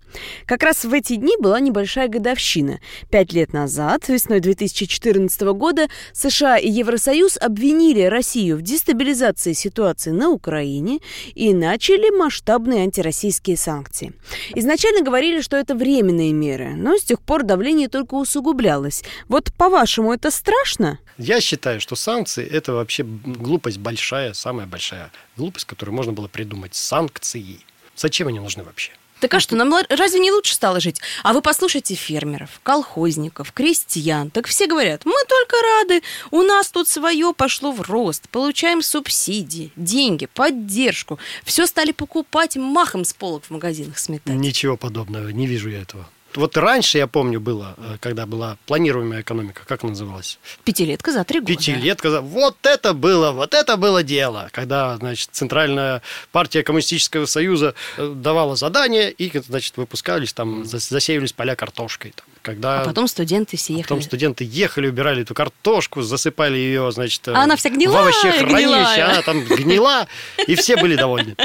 Как 0.45 0.63
раз 0.63 0.85
в 0.85 0.93
эти 0.93 1.17
дни 1.17 1.33
была 1.37 1.59
небольшая 1.59 2.07
годовщина. 2.07 2.79
Пять 3.11 3.33
лет 3.33 3.51
назад, 3.51 4.07
весной 4.07 4.39
2014 4.39 5.41
года, 5.51 5.89
США 6.13 6.57
и 6.57 6.69
Евросоюз 6.69 7.37
обвинили 7.41 8.03
Россию 8.03 8.55
в 8.55 8.61
дестабилизации 8.61 9.51
ситуации 9.51 10.11
на 10.11 10.29
Украине 10.29 10.99
и 11.33 11.53
начали 11.53 12.09
масштабные 12.17 12.83
антироссийские 12.83 13.57
санкции. 13.57 14.13
Изначально 14.55 15.03
говорили, 15.03 15.41
что 15.41 15.57
это 15.57 15.75
временные 15.75 16.31
меры, 16.31 16.71
но 16.77 16.95
с 16.95 17.03
тех 17.03 17.19
пор 17.19 17.43
давление 17.43 17.89
только 17.89 18.13
усугублялось. 18.13 19.03
Вот 19.27 19.51
по-вашему, 19.57 20.13
это 20.13 20.31
страшно? 20.31 20.99
Я 21.17 21.39
считаю, 21.41 21.79
что 21.79 21.95
санкции– 21.95 22.45
это 22.51 22.73
вообще 22.73 23.03
глупость 23.03 23.77
большая, 23.77 24.33
самая 24.33 24.65
большая 24.65 25.11
глупость, 25.37 25.65
которую 25.65 25.95
можно 25.95 26.11
было 26.11 26.27
придумать. 26.27 26.75
Санкции. 26.75 27.59
Зачем 27.95 28.27
они 28.27 28.39
нужны 28.39 28.63
вообще? 28.63 28.91
Так 29.21 29.33
а 29.33 29.39
что, 29.39 29.55
нам 29.55 29.73
разве 29.89 30.19
не 30.19 30.31
лучше 30.31 30.53
стало 30.53 30.81
жить? 30.81 30.99
А 31.23 31.31
вы 31.33 31.41
послушайте 31.41 31.95
фермеров, 31.95 32.59
колхозников, 32.63 33.53
крестьян. 33.53 34.29
Так 34.29 34.45
все 34.45 34.67
говорят, 34.67 35.05
мы 35.05 35.15
только 35.27 35.55
рады, 35.79 36.01
у 36.31 36.41
нас 36.41 36.69
тут 36.69 36.89
свое 36.89 37.33
пошло 37.33 37.71
в 37.71 37.81
рост, 37.81 38.27
получаем 38.29 38.81
субсидии, 38.81 39.71
деньги, 39.77 40.25
поддержку. 40.25 41.17
Все 41.43 41.65
стали 41.65 41.93
покупать 41.93 42.57
махом 42.57 43.05
с 43.05 43.13
полок 43.13 43.45
в 43.45 43.51
магазинах 43.51 43.97
сметать. 43.97 44.35
Ничего 44.35 44.75
подобного, 44.75 45.29
не 45.29 45.47
вижу 45.47 45.69
я 45.69 45.81
этого. 45.81 46.09
Вот 46.37 46.57
раньше, 46.57 46.97
я 46.97 47.07
помню, 47.07 47.39
было, 47.39 47.75
э, 47.77 47.97
когда 47.99 48.25
была 48.25 48.57
планируемая 48.65 49.21
экономика, 49.21 49.61
как 49.65 49.83
называлась? 49.83 50.37
Пятилетка 50.63 51.11
за 51.11 51.23
три 51.23 51.39
года. 51.39 51.53
Пятилетка. 51.53 52.09
за- 52.11 52.21
Вот 52.21 52.57
это 52.63 52.93
было, 52.93 53.31
вот 53.31 53.53
это 53.53 53.77
было 53.77 54.03
дело. 54.03 54.49
Когда, 54.51 54.97
значит, 54.97 55.29
Центральная 55.31 56.01
партия 56.31 56.63
Коммунистического 56.63 57.25
Союза 57.25 57.73
э, 57.97 58.13
давала 58.15 58.55
задание, 58.55 59.11
и, 59.11 59.31
значит, 59.39 59.77
выпускались 59.77 60.33
там, 60.33 60.65
за- 60.65 60.79
засеивались 60.79 61.33
поля 61.33 61.55
картошкой. 61.55 62.13
там. 62.15 62.25
Когда... 62.45 62.81
А 62.81 62.85
потом 62.85 63.07
студенты 63.07 63.57
все 63.57 63.73
ехали. 63.73 63.83
Потом 63.87 64.01
студенты 64.03 64.43
ехали, 64.43 64.87
убирали 64.87 65.23
эту 65.23 65.33
картошку, 65.33 66.03
засыпали 66.03 66.55
ее, 66.57 66.91
значит, 66.91 67.27
А 67.27 67.41
она 67.41 67.55
вся 67.55 67.69
в 67.69 67.73
гнилая, 67.73 68.03
овощехранилище, 68.03 69.01
она 69.01 69.21
там 69.23 69.43
гнила, 69.43 70.07
и 70.45 70.53
все 70.53 70.77
были 70.77 70.95
довольны. 70.95 71.35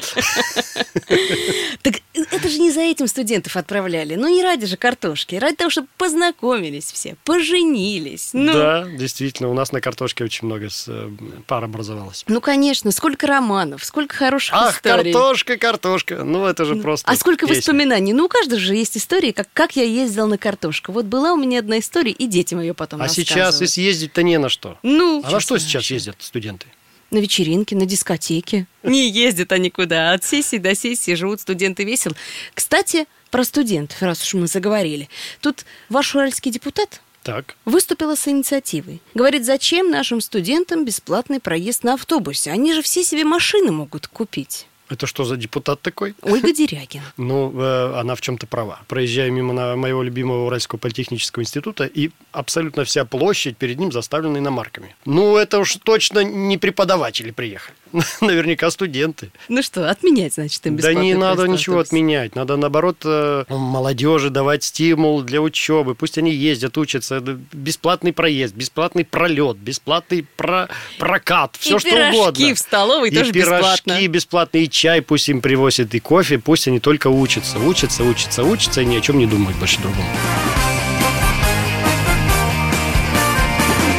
Так 1.82 1.94
это 2.12 2.48
же 2.48 2.58
не 2.58 2.70
за 2.70 2.80
этим 2.82 3.06
студентов 3.06 3.56
отправляли. 3.56 4.14
Ну 4.14 4.28
не 4.28 4.42
ради 4.42 4.66
же 4.66 4.76
картошки, 4.76 5.36
ради 5.36 5.56
того, 5.56 5.70
чтобы 5.70 5.88
познакомились 5.96 6.92
все, 6.92 7.16
поженились. 7.24 8.30
Ну, 8.34 8.52
Да, 8.52 8.84
действительно, 8.84 9.48
у 9.48 9.54
нас 9.54 9.72
на 9.72 9.80
картошке 9.80 10.24
очень 10.24 10.46
много 10.46 10.68
э, 10.86 11.10
пар 11.46 11.64
образовалось. 11.64 12.24
ну 12.28 12.40
конечно, 12.42 12.90
сколько 12.92 13.26
романов, 13.26 13.84
сколько 13.84 14.14
хороших 14.14 14.54
Ах, 14.54 14.76
историй. 14.76 15.12
картошка, 15.12 15.56
картошка. 15.56 16.24
Ну, 16.24 16.44
это 16.44 16.66
же 16.66 16.76
просто 16.76 17.10
А 17.10 17.16
сколько 17.16 17.46
песня. 17.46 17.60
воспоминаний? 17.60 18.12
Ну, 18.12 18.26
у 18.26 18.28
каждого 18.28 18.60
же 18.60 18.74
есть 18.74 18.98
истории, 18.98 19.32
как, 19.32 19.48
как 19.54 19.76
я 19.76 19.84
ездил 19.84 20.26
на 20.26 20.36
картошку. 20.36 20.89
Вот 20.90 21.06
была 21.06 21.32
у 21.32 21.36
меня 21.36 21.60
одна 21.60 21.78
история, 21.78 22.12
и 22.12 22.26
детям 22.26 22.60
ее 22.60 22.74
потом 22.74 23.02
А 23.02 23.08
сейчас 23.08 23.62
и 23.62 23.66
съездить-то 23.66 24.22
не 24.22 24.38
на 24.38 24.48
что. 24.48 24.78
Ну, 24.82 25.22
а 25.24 25.30
на 25.30 25.40
что 25.40 25.58
сейчас 25.58 25.90
ездят 25.90 26.16
студенты? 26.20 26.66
На 27.10 27.18
вечеринки, 27.18 27.74
на 27.74 27.86
дискотеки. 27.86 28.66
Не 28.84 29.08
ездят 29.10 29.50
они 29.52 29.70
куда. 29.70 30.12
От 30.12 30.24
сессии 30.24 30.58
до 30.58 30.74
сессии 30.76 31.14
живут 31.14 31.40
студенты 31.40 31.82
весел. 31.84 32.12
Кстати, 32.54 33.06
про 33.30 33.42
студентов, 33.44 34.00
раз 34.02 34.22
уж 34.22 34.34
мы 34.34 34.46
заговорили. 34.46 35.08
Тут 35.40 35.64
ваш 35.88 36.14
уральский 36.14 36.52
депутат 36.52 37.00
Так. 37.24 37.56
выступила 37.64 38.14
с 38.14 38.28
инициативой. 38.28 39.00
Говорит, 39.14 39.44
зачем 39.44 39.90
нашим 39.90 40.20
студентам 40.20 40.84
бесплатный 40.84 41.40
проезд 41.40 41.82
на 41.82 41.94
автобусе? 41.94 42.52
Они 42.52 42.74
же 42.74 42.82
все 42.82 43.02
себе 43.02 43.24
машины 43.24 43.72
могут 43.72 44.06
купить. 44.06 44.66
Это 44.90 45.06
что 45.06 45.24
за 45.24 45.36
депутат 45.36 45.80
такой? 45.80 46.14
Ольга 46.22 46.52
Дерягин. 46.52 47.02
Ну, 47.16 47.52
э, 47.60 47.92
она 48.00 48.14
в 48.14 48.20
чем-то 48.20 48.46
права. 48.46 48.80
Проезжаю 48.88 49.32
мимо 49.32 49.52
на 49.52 49.76
моего 49.76 50.02
любимого 50.02 50.46
Уральского 50.46 50.78
политехнического 50.78 51.42
института, 51.42 51.84
и 51.84 52.10
абсолютно 52.32 52.84
вся 52.84 53.04
площадь 53.04 53.56
перед 53.56 53.78
ним 53.78 53.92
заставлена 53.92 54.38
иномарками. 54.38 54.96
Ну, 55.04 55.36
это 55.36 55.58
уж 55.60 55.76
точно 55.82 56.24
не 56.24 56.58
преподаватели 56.58 57.30
приехали. 57.30 57.76
Наверняка 58.20 58.70
студенты. 58.70 59.30
Ну 59.48 59.62
что, 59.62 59.88
отменять, 59.90 60.34
значит, 60.34 60.64
им 60.66 60.76
Да 60.76 60.88
бесплатный 60.88 61.02
не 61.04 61.14
надо 61.14 61.46
ничего 61.46 61.78
отменять. 61.80 62.34
Надо, 62.36 62.56
наоборот, 62.56 62.98
э, 63.04 63.44
молодежи 63.48 64.30
давать 64.30 64.64
стимул 64.64 65.22
для 65.22 65.40
учебы. 65.40 65.94
Пусть 65.94 66.18
они 66.18 66.32
ездят, 66.32 66.76
учатся. 66.78 67.20
Да, 67.20 67.36
Бесплатный 67.52 68.12
проезд, 68.12 68.54
бесплатный 68.54 69.04
пролет, 69.04 69.56
бесплатный 69.56 70.26
про- 70.36 70.68
прокат. 70.98 71.56
Все 71.58 71.76
И 71.76 71.78
что 71.78 71.90
пирожки 71.90 72.18
угодно. 72.18 72.54
в 72.54 72.58
столовой 72.58 73.08
и 73.10 73.14
тоже 73.14 73.32
пирожки 73.32 73.60
бесплатно. 73.84 74.08
бесплатно, 74.08 74.58
и 74.58 74.68
чай 74.80 75.02
пусть 75.02 75.28
им 75.28 75.42
привозят, 75.42 75.94
и 75.94 76.00
кофе. 76.00 76.38
Пусть 76.38 76.66
они 76.66 76.80
только 76.80 77.08
учатся. 77.08 77.58
Учатся, 77.58 78.02
учатся, 78.02 78.42
учатся, 78.42 78.80
и 78.80 78.86
ни 78.86 78.96
о 78.96 79.00
чем 79.02 79.18
не 79.18 79.26
думают 79.26 79.58
больше 79.58 79.78
другому. 79.78 80.08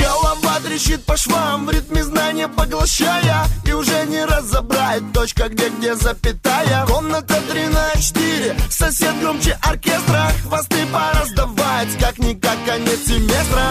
Голова 0.01 0.59
трещит 0.59 1.05
по 1.05 1.15
швам, 1.15 1.67
в 1.67 1.69
ритме 1.69 2.03
знания 2.03 2.47
поглощая 2.47 3.45
И 3.67 3.73
уже 3.73 4.07
не 4.07 4.25
разобрать 4.25 5.03
точка, 5.13 5.49
где 5.49 5.69
где 5.69 5.95
запятая 5.95 6.85
Комната 6.87 7.39
3 7.51 7.67
на 7.67 7.91
4, 8.01 8.55
сосед 8.69 9.13
громче 9.21 9.59
оркестра 9.61 10.31
Хвосты 10.43 10.87
пора 10.91 11.25
сдавать, 11.25 11.89
как-никак 11.99 12.57
конец 12.65 13.05
семестра 13.05 13.69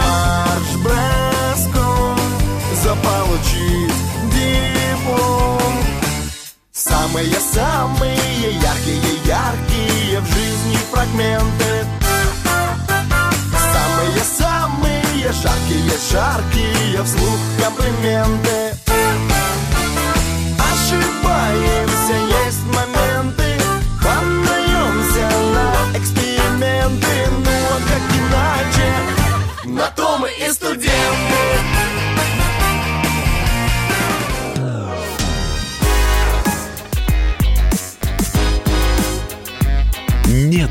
Марш 0.83 1.61
заполучить 2.83 3.93
диплом 4.33 5.60
Самые-самые 6.83 8.17
яркие-яркие 8.59 10.19
в 10.19 10.25
жизни 10.25 10.77
фрагменты. 10.91 11.85
Самые-самые 13.71 15.31
жаркие-жаркие 15.31 17.03
вслух 17.03 17.39
комплименты. 17.63 18.75
Ошибаемся, 20.57 22.15
есть 22.45 22.65
моменты. 22.73 23.61
Поддаемся 24.01 25.29
на 25.53 25.99
эксперименты. 25.99 27.29
Ну 27.45 27.51
а 27.69 27.77
как 27.89 28.05
иначе, 28.17 28.89
на 29.65 29.87
то 29.91 30.17
мы 30.17 30.31
и 30.31 30.51
студенты 30.51 31.01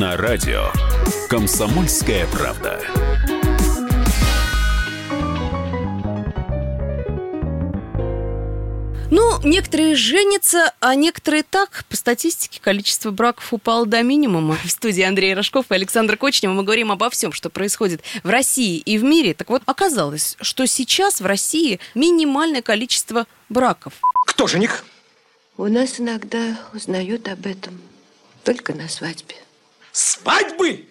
На 0.00 0.16
радио 0.16 0.70
«Комсомольская 1.28 2.26
правда». 2.28 2.80
Ну, 9.10 9.38
некоторые 9.44 9.96
женятся, 9.96 10.72
а 10.80 10.94
некоторые 10.94 11.42
так. 11.42 11.84
По 11.90 11.96
статистике, 11.98 12.62
количество 12.62 13.10
браков 13.10 13.52
упало 13.52 13.84
до 13.84 14.02
минимума. 14.02 14.56
В 14.64 14.70
студии 14.70 15.02
Андрей 15.02 15.34
Рожков 15.34 15.66
и 15.68 15.74
Александр 15.74 16.16
Кочнев 16.16 16.52
мы 16.52 16.62
говорим 16.62 16.90
обо 16.90 17.10
всем, 17.10 17.34
что 17.34 17.50
происходит 17.50 18.00
в 18.24 18.30
России 18.30 18.78
и 18.78 18.96
в 18.96 19.04
мире. 19.04 19.34
Так 19.34 19.50
вот, 19.50 19.60
оказалось, 19.66 20.38
что 20.40 20.64
сейчас 20.64 21.20
в 21.20 21.26
России 21.26 21.78
минимальное 21.94 22.62
количество 22.62 23.26
браков. 23.50 23.92
Кто 24.26 24.46
жених? 24.46 24.82
У 25.58 25.66
нас 25.66 26.00
иногда 26.00 26.58
узнают 26.72 27.28
об 27.28 27.44
этом 27.44 27.78
только 28.44 28.72
на 28.72 28.88
свадьбе. 28.88 29.36
Свадьбы 29.92 30.86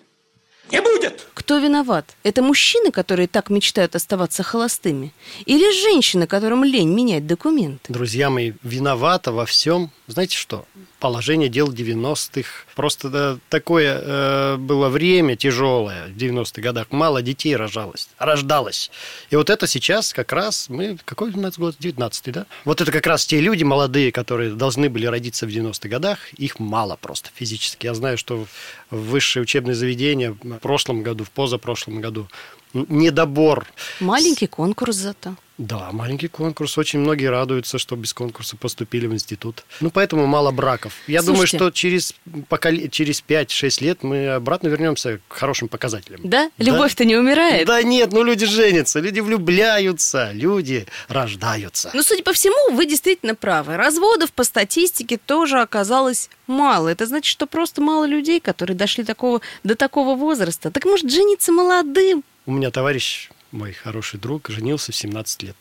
не 0.72 0.82
будет! 0.82 1.26
Кто 1.34 1.58
виноват? 1.58 2.16
Это 2.24 2.44
мужчины, 2.44 2.92
которые 2.92 3.28
так 3.28 3.50
мечтают 3.50 3.96
оставаться 3.96 4.44
холостыми? 4.44 5.14
Или 5.46 5.72
женщины, 5.84 6.28
которым 6.28 6.64
лень 6.64 6.94
менять 6.94 7.26
документы? 7.26 7.92
Друзья 7.92 8.30
мои, 8.30 8.54
виновата 8.62 9.32
во 9.32 9.46
всем. 9.46 9.92
Знаете 10.10 10.36
что? 10.38 10.66
Положение 11.00 11.50
дел 11.50 11.72
90-х. 11.72 12.66
Просто 12.76 13.10
да, 13.10 13.38
такое 13.48 14.02
э, 14.02 14.58
было 14.58 14.90
время 14.90 15.36
тяжелое 15.36 16.08
в 16.08 16.18
90-х 16.18 16.60
годах. 16.64 16.88
Мало 16.90 17.22
детей 17.22 17.56
рожалось. 17.56 18.10
Рождалось. 18.18 18.90
И 19.30 19.36
вот 19.36 19.52
это 19.52 19.68
сейчас 19.68 20.12
как 20.12 20.34
раз 20.34 20.68
мы... 20.68 20.98
Какой 21.06 21.32
у 21.32 21.40
нас 21.40 21.60
год? 21.60 21.76
19-й, 21.80 22.32
да? 22.32 22.48
Вот 22.66 22.82
это 22.82 22.92
как 22.92 23.06
раз 23.06 23.28
те 23.28 23.40
люди 23.40 23.64
молодые, 23.64 24.12
которые 24.12 24.56
должны 24.56 24.90
были 24.90 25.06
родиться 25.06 25.46
в 25.46 25.50
90-х 25.50 25.88
годах. 25.88 26.34
Их 26.34 26.60
мало 26.60 26.96
просто 26.96 27.30
физически. 27.36 27.86
Я 27.86 27.94
знаю, 27.94 28.18
что 28.18 28.48
высшее 28.90 29.44
учебное 29.44 29.76
заведение 29.76 30.32
в 30.32 30.58
прошлом 30.58 31.04
году, 31.04 31.24
в 31.24 31.30
позапрошлом 31.30 32.02
году 32.02 32.28
недобор. 32.74 33.68
Маленький 34.00 34.48
конкурс 34.48 34.96
зато. 34.96 35.36
Да, 35.60 35.90
маленький 35.92 36.30
конкурс. 36.30 36.78
Очень 36.78 37.00
многие 37.00 37.26
радуются, 37.26 37.78
что 37.78 37.98
без 37.98 38.14
конкурса 38.14 38.56
поступили 38.56 39.08
в 39.08 39.14
институт. 39.14 39.66
Ну, 39.82 39.92
поэтому 39.92 40.26
мало 40.26 40.52
браков. 40.52 40.94
Я 41.06 41.22
Слушайте. 41.22 41.26
думаю, 41.26 41.48
что 41.48 41.72
через, 41.72 42.16
поколе... 42.48 42.88
через 42.88 43.22
5-6 43.22 43.84
лет 43.84 44.02
мы 44.02 44.30
обратно 44.30 44.70
вернемся 44.70 45.20
к 45.28 45.34
хорошим 45.34 45.68
показателям. 45.68 46.22
Да? 46.24 46.50
Любовь-то 46.60 47.04
не 47.04 47.18
умирает? 47.18 47.68
Да 47.68 47.84
нет, 47.84 48.14
ну 48.14 48.24
люди 48.24 48.46
женятся, 48.46 49.02
люди 49.02 49.20
влюбляются, 49.20 50.32
люди 50.32 50.88
рождаются. 51.10 51.92
Ну, 51.94 52.04
судя 52.04 52.24
по 52.24 52.32
всему, 52.32 52.74
вы 52.74 52.86
действительно 52.86 53.36
правы. 53.36 53.76
Разводов 53.76 54.32
по 54.32 54.46
статистике 54.46 55.18
тоже 55.18 55.60
оказалось 55.60 56.30
мало. 56.48 56.88
Это 56.88 57.06
значит, 57.06 57.30
что 57.30 57.48
просто 57.48 57.82
мало 57.82 58.06
людей, 58.06 58.40
которые 58.40 58.78
дошли 58.78 59.04
такого, 59.04 59.42
до 59.66 59.76
такого 59.76 60.16
возраста. 60.16 60.72
Так 60.72 60.86
может, 60.86 61.12
жениться 61.12 61.52
молодым? 61.52 62.24
У 62.46 62.54
меня 62.54 62.72
товарищ, 62.72 63.30
мой 63.52 63.74
хороший 63.74 64.20
друг, 64.20 64.50
женился 64.50 64.92
в 64.92 64.96
17 64.96 65.44
лет. 65.44 65.56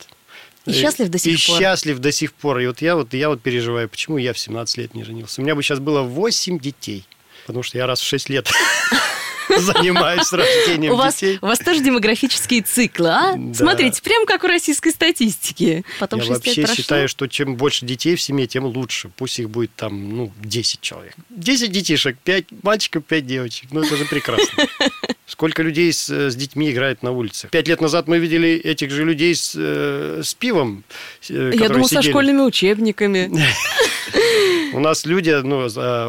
И 0.67 0.73
счастлив 0.73 1.09
до 1.09 1.19
сих 1.19 1.35
и 1.35 1.47
пор. 1.47 1.59
счастлив 1.59 1.99
до 1.99 2.13
сих 2.13 2.33
пор. 2.35 2.59
И 2.59 2.67
вот 2.67 2.83
я 2.83 2.95
вот, 2.97 3.15
я 3.15 3.29
вот 3.29 3.41
переживаю, 3.41 3.89
почему 3.89 4.19
я 4.19 4.33
в 4.33 4.39
17 4.39 4.77
лет 4.79 4.95
не 4.95 5.05
женился. 5.05 5.41
У 5.41 5.45
меня 5.45 5.55
бы 5.55 5.63
сейчас 5.63 5.79
было 5.79 6.03
8 6.03 6.59
детей, 6.59 7.05
потому 7.47 7.63
что 7.63 7.79
я 7.79 7.87
раз 7.87 8.01
в 8.01 8.05
6 8.07 8.29
лет 8.29 8.51
занимаюсь 9.49 10.31
рождением 10.31 10.93
У 10.93 10.97
вас, 10.97 11.15
детей. 11.15 11.39
у 11.41 11.47
вас 11.47 11.59
тоже 11.61 11.81
демографические 11.81 12.63
циклы, 12.63 13.09
а? 13.09 13.35
Да. 13.37 13.55
Смотрите, 13.55 14.03
прям 14.03 14.27
как 14.27 14.45
у 14.45 14.47
российской 14.47 14.91
статистики. 14.91 15.85
Потом 15.99 16.21
я 16.21 16.27
6 16.27 16.47
лет 16.47 16.57
вообще 16.59 16.83
считаю, 16.83 17.09
что 17.09 17.27
чем 17.29 17.57
больше 17.57 17.87
детей 17.87 18.15
в 18.17 18.21
семье, 18.21 18.47
тем 18.47 18.67
лучше. 18.67 19.11
Пусть 19.17 19.39
их 19.39 19.49
будет 19.49 19.75
там, 19.75 20.17
ну, 20.17 20.33
10 20.43 20.83
человек. 20.83 21.15
10 21.31 21.73
детишек, 21.73 22.19
5 22.19 22.45
мальчиков, 22.63 23.05
5 23.05 23.27
девочек. 23.27 23.69
Ну, 23.71 23.83
это 23.83 23.97
же 23.97 24.05
прекрасно. 24.05 24.67
Сколько 25.29 25.63
людей 25.63 25.93
с, 25.93 26.09
с 26.09 26.35
детьми 26.35 26.71
играет 26.71 27.03
на 27.03 27.13
улице. 27.13 27.49
Пять 27.51 27.69
лет 27.69 27.83
назад 27.83 28.09
мы 28.09 28.19
видели 28.19 28.49
этих 28.65 28.91
же 28.91 29.05
людей 29.05 29.35
с, 29.35 29.53
э, 29.55 30.23
с 30.25 30.33
пивом. 30.35 30.85
э, 31.29 31.53
Я 31.55 31.69
думал, 31.69 31.87
со 31.87 32.01
школьными 32.01 32.41
учебниками. 32.41 33.31
У 34.73 34.81
нас 34.81 35.05
люди, 35.07 35.31
ну, 35.43 35.67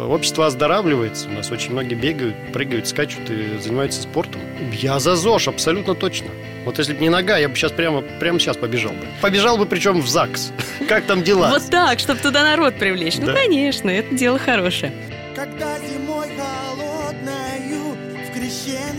общество 0.10 0.46
оздоравливается. 0.48 1.28
У 1.28 1.32
нас 1.34 1.52
очень 1.52 1.72
многие 1.72 1.96
бегают, 1.96 2.36
прыгают, 2.54 2.88
скачут 2.88 3.30
и 3.30 3.58
занимаются 3.62 4.02
спортом. 4.02 4.42
Я 4.72 5.00
за 5.00 5.16
ЗОЖ, 5.16 5.50
абсолютно 5.50 5.96
точно. 5.96 6.28
Вот 6.66 6.78
если 6.78 6.94
бы 6.94 7.02
не 7.02 7.10
нога, 7.10 7.38
я 7.38 7.50
бы 7.50 7.56
сейчас 7.56 7.72
прямо, 7.72 8.02
прямо 8.20 8.40
сейчас 8.40 8.56
побежал 8.58 8.92
бы. 8.92 9.06
Побежал 9.22 9.58
бы 9.58 9.66
причем 9.66 10.02
в 10.02 10.08
ЗАГС. 10.08 10.52
Как 10.88 11.06
там 11.06 11.24
дела? 11.24 11.50
Вот 11.50 11.70
так, 11.70 12.00
чтобы 12.00 12.20
туда 12.22 12.44
народ 12.44 12.78
привлечь. 12.78 13.16
Ну, 13.18 13.28
Да. 13.28 13.34
конечно, 13.34 13.90
это 13.90 14.14
дело 14.16 14.40
хорошее. 14.40 14.94
Когда 15.36 15.78
зимой 15.80 16.28
холодною 16.38 17.96
в 18.30 18.34
крещенские 18.34 18.99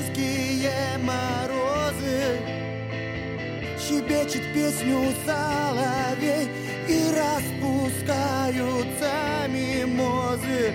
Щебечет 4.10 4.42
песню 4.52 5.00
соловей 5.24 6.48
и 6.88 6.98
распускаются 7.14 9.12
мимозы. 9.48 10.74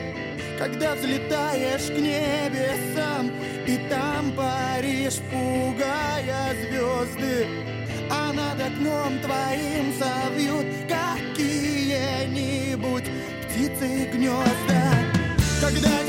Когда 0.57 0.95
взлетаешь 0.95 1.87
к 1.87 1.99
небесам 1.99 3.29
и 3.67 3.77
там 3.89 4.31
паришь, 4.31 5.19
пугая 5.29 6.55
звезды 6.61 7.45
А 8.09 8.31
над 8.31 8.61
окном 8.61 9.19
твоим 9.19 9.93
совьют 9.99 10.67
какие-нибудь 10.87 13.03
птицы 13.43 14.09
гнезда. 14.13 14.93
Когда 15.59 16.04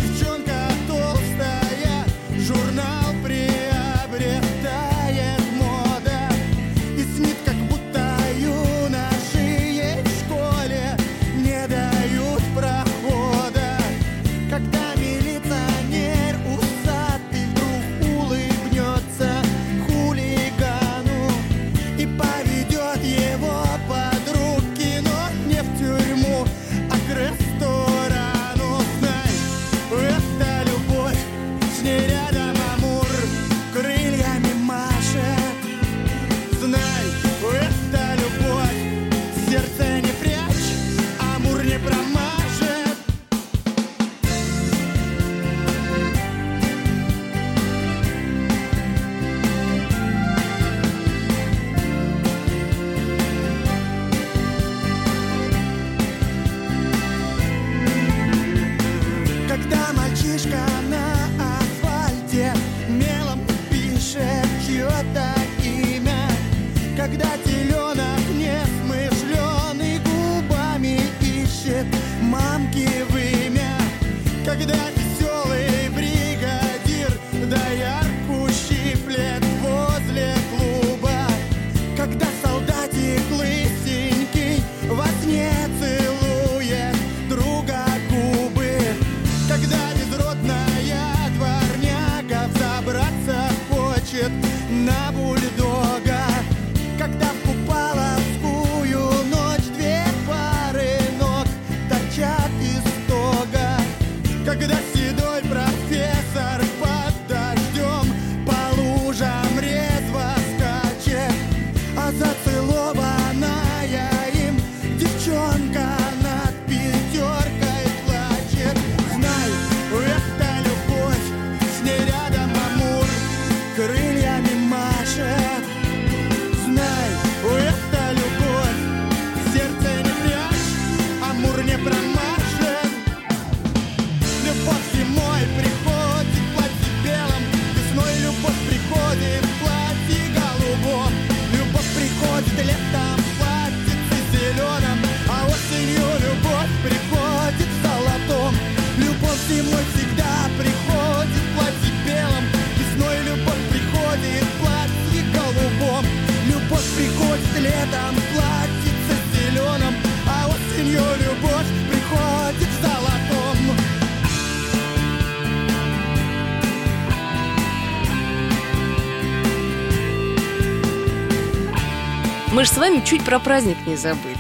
Мы 172.57 172.65
же 172.65 172.71
с 172.71 172.79
вами 172.79 173.03
чуть 173.05 173.23
про 173.23 173.39
праздник 173.39 173.77
не 173.87 173.97
забыли. 173.97 174.39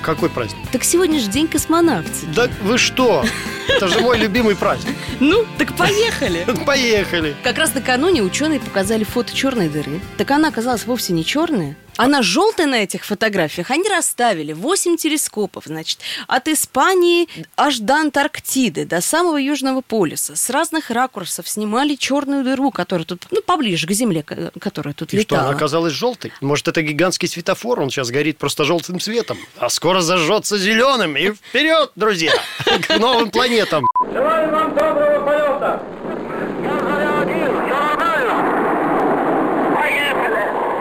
Какой 0.00 0.30
праздник? 0.30 0.66
Так 0.72 0.84
сегодня 0.84 1.20
же 1.20 1.28
день 1.28 1.46
космонавтики. 1.46 2.24
Да 2.34 2.48
вы 2.62 2.78
что? 2.78 3.26
Это 3.68 3.88
же 3.88 4.00
мой 4.00 4.16
любимый 4.16 4.56
праздник. 4.56 4.96
Ну, 5.20 5.44
так 5.58 5.76
поехали. 5.76 6.46
Поехали. 6.64 7.36
Как 7.42 7.58
раз 7.58 7.74
накануне 7.74 8.22
ученые 8.22 8.58
показали 8.58 9.04
фото 9.04 9.36
черной 9.36 9.68
дыры. 9.68 10.00
Так 10.16 10.30
она 10.30 10.48
оказалась 10.48 10.86
вовсе 10.86 11.12
не 11.12 11.26
черная. 11.26 11.76
Она 11.98 12.22
желтая 12.22 12.66
на 12.68 12.76
этих 12.76 13.04
фотографиях. 13.04 13.70
Они 13.72 13.88
расставили 13.88 14.52
8 14.52 14.96
телескопов, 14.96 15.64
значит, 15.66 15.98
от 16.28 16.46
Испании 16.48 17.28
аж 17.56 17.78
до 17.80 17.96
Антарктиды, 17.96 18.86
до 18.86 19.00
самого 19.00 19.36
Южного 19.36 19.80
полюса. 19.80 20.36
С 20.36 20.48
разных 20.48 20.90
ракурсов 20.90 21.48
снимали 21.48 21.96
черную 21.96 22.44
дыру, 22.44 22.70
которая 22.70 23.04
тут, 23.04 23.26
ну, 23.32 23.42
поближе 23.42 23.86
к 23.88 23.90
Земле, 23.90 24.22
ко- 24.22 24.52
которая 24.60 24.94
тут 24.94 25.12
И 25.12 25.20
что, 25.20 25.34
летала. 25.34 25.48
она 25.48 25.56
оказалась 25.56 25.92
желтой? 25.92 26.32
Может, 26.40 26.68
это 26.68 26.82
гигантский 26.82 27.26
светофор, 27.28 27.80
он 27.80 27.90
сейчас 27.90 28.10
горит 28.10 28.38
просто 28.38 28.62
желтым 28.64 29.00
цветом, 29.00 29.36
а 29.56 29.68
скоро 29.68 30.00
зажжется 30.00 30.56
зеленым. 30.56 31.16
И 31.16 31.32
вперед, 31.32 31.90
друзья, 31.96 32.32
к 32.88 32.96
новым 32.98 33.30
планетам. 33.30 33.84
Желаю 34.12 34.52
вам 34.52 34.70
доброго 34.74 35.24
полета! 35.26 35.97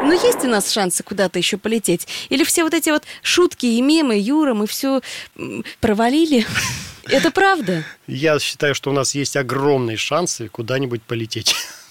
Но 0.08 0.14
есть 0.14 0.46
у 0.46 0.48
нас 0.48 0.72
шансы 0.72 1.04
куда-то 1.04 1.38
еще 1.38 1.58
полететь? 1.58 2.08
Или 2.30 2.46
все 2.46 2.64
вот 2.64 2.74
эти 2.74 2.90
вот 2.90 3.04
шутки 3.22 3.66
и 3.66 3.82
мемы, 3.82 4.18
Юра, 4.18 4.54
мы 4.54 4.66
все 4.66 5.02
провалили? 5.82 6.46
Это 7.04 7.30
правда? 7.30 7.84
Я 8.08 8.40
считаю, 8.40 8.74
что 8.74 8.90
у 8.90 8.94
нас 8.94 9.16
есть 9.16 9.36
огромные 9.36 9.98
шансы 9.98 10.48
куда-нибудь 10.48 11.04
полететь. 11.04 11.56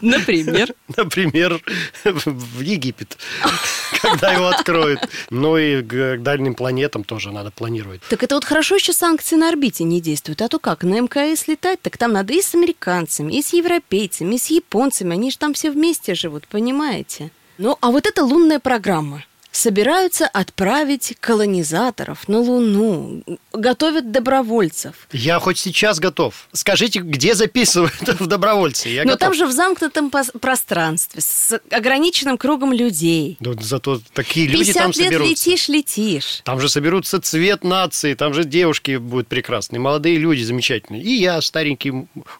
Например? 0.00 0.74
Например, 0.96 1.60
в 2.04 2.60
Египет, 2.60 3.18
когда 4.02 4.32
его 4.32 4.48
откроют. 4.48 5.00
Ну 5.30 5.56
и 5.56 5.82
к 5.82 6.18
дальним 6.18 6.54
планетам 6.54 7.04
тоже 7.04 7.30
надо 7.32 7.50
планировать. 7.50 8.00
Так 8.08 8.22
это 8.22 8.34
вот 8.34 8.44
хорошо 8.44 8.76
еще 8.76 8.92
санкции 8.92 9.36
на 9.36 9.48
орбите 9.48 9.84
не 9.84 10.00
действуют. 10.00 10.42
А 10.42 10.48
то 10.48 10.58
как, 10.58 10.84
на 10.84 11.00
МКС 11.00 11.48
летать, 11.48 11.80
так 11.82 11.98
там 11.98 12.12
надо 12.12 12.32
и 12.32 12.42
с 12.42 12.54
американцами, 12.54 13.34
и 13.34 13.42
с 13.42 13.52
европейцами, 13.52 14.34
и 14.34 14.38
с 14.38 14.46
японцами. 14.46 15.12
Они 15.14 15.30
же 15.30 15.38
там 15.38 15.54
все 15.54 15.70
вместе 15.70 16.14
живут, 16.14 16.46
понимаете? 16.48 17.30
Ну, 17.58 17.76
а 17.80 17.90
вот 17.90 18.06
эта 18.06 18.24
лунная 18.24 18.58
программа. 18.58 19.24
Собираются 19.56 20.26
отправить 20.26 21.14
колонизаторов 21.20 22.26
на 22.28 22.40
Луну, 22.40 23.22
готовят 23.52 24.10
добровольцев. 24.10 25.06
Я 25.12 25.38
хоть 25.38 25.58
сейчас 25.58 26.00
готов. 26.00 26.48
Скажите, 26.52 26.98
где 26.98 27.36
записывают 27.36 27.94
в 28.20 28.26
добровольцы? 28.26 28.88
Я 28.88 29.04
Но 29.04 29.10
готов. 29.12 29.20
там 29.20 29.34
же 29.34 29.46
в 29.46 29.52
замкнутом 29.52 30.10
пространстве, 30.10 31.20
с 31.22 31.60
ограниченным 31.70 32.36
кругом 32.36 32.72
людей. 32.72 33.36
Да 33.38 33.52
зато 33.60 34.00
такие 34.12 34.48
люди 34.48 34.72
50 34.72 34.74
там 34.82 34.86
лет 34.88 34.96
соберутся. 34.96 35.30
летишь, 35.30 35.68
летишь. 35.68 36.40
Там 36.42 36.60
же 36.60 36.68
соберутся 36.68 37.20
цвет 37.20 37.62
нации, 37.62 38.14
там 38.14 38.34
же 38.34 38.42
девушки 38.42 38.96
будут 38.96 39.28
прекрасные, 39.28 39.78
молодые 39.78 40.16
люди 40.16 40.42
замечательные. 40.42 41.00
И 41.00 41.12
я, 41.12 41.40
старенький 41.40 41.92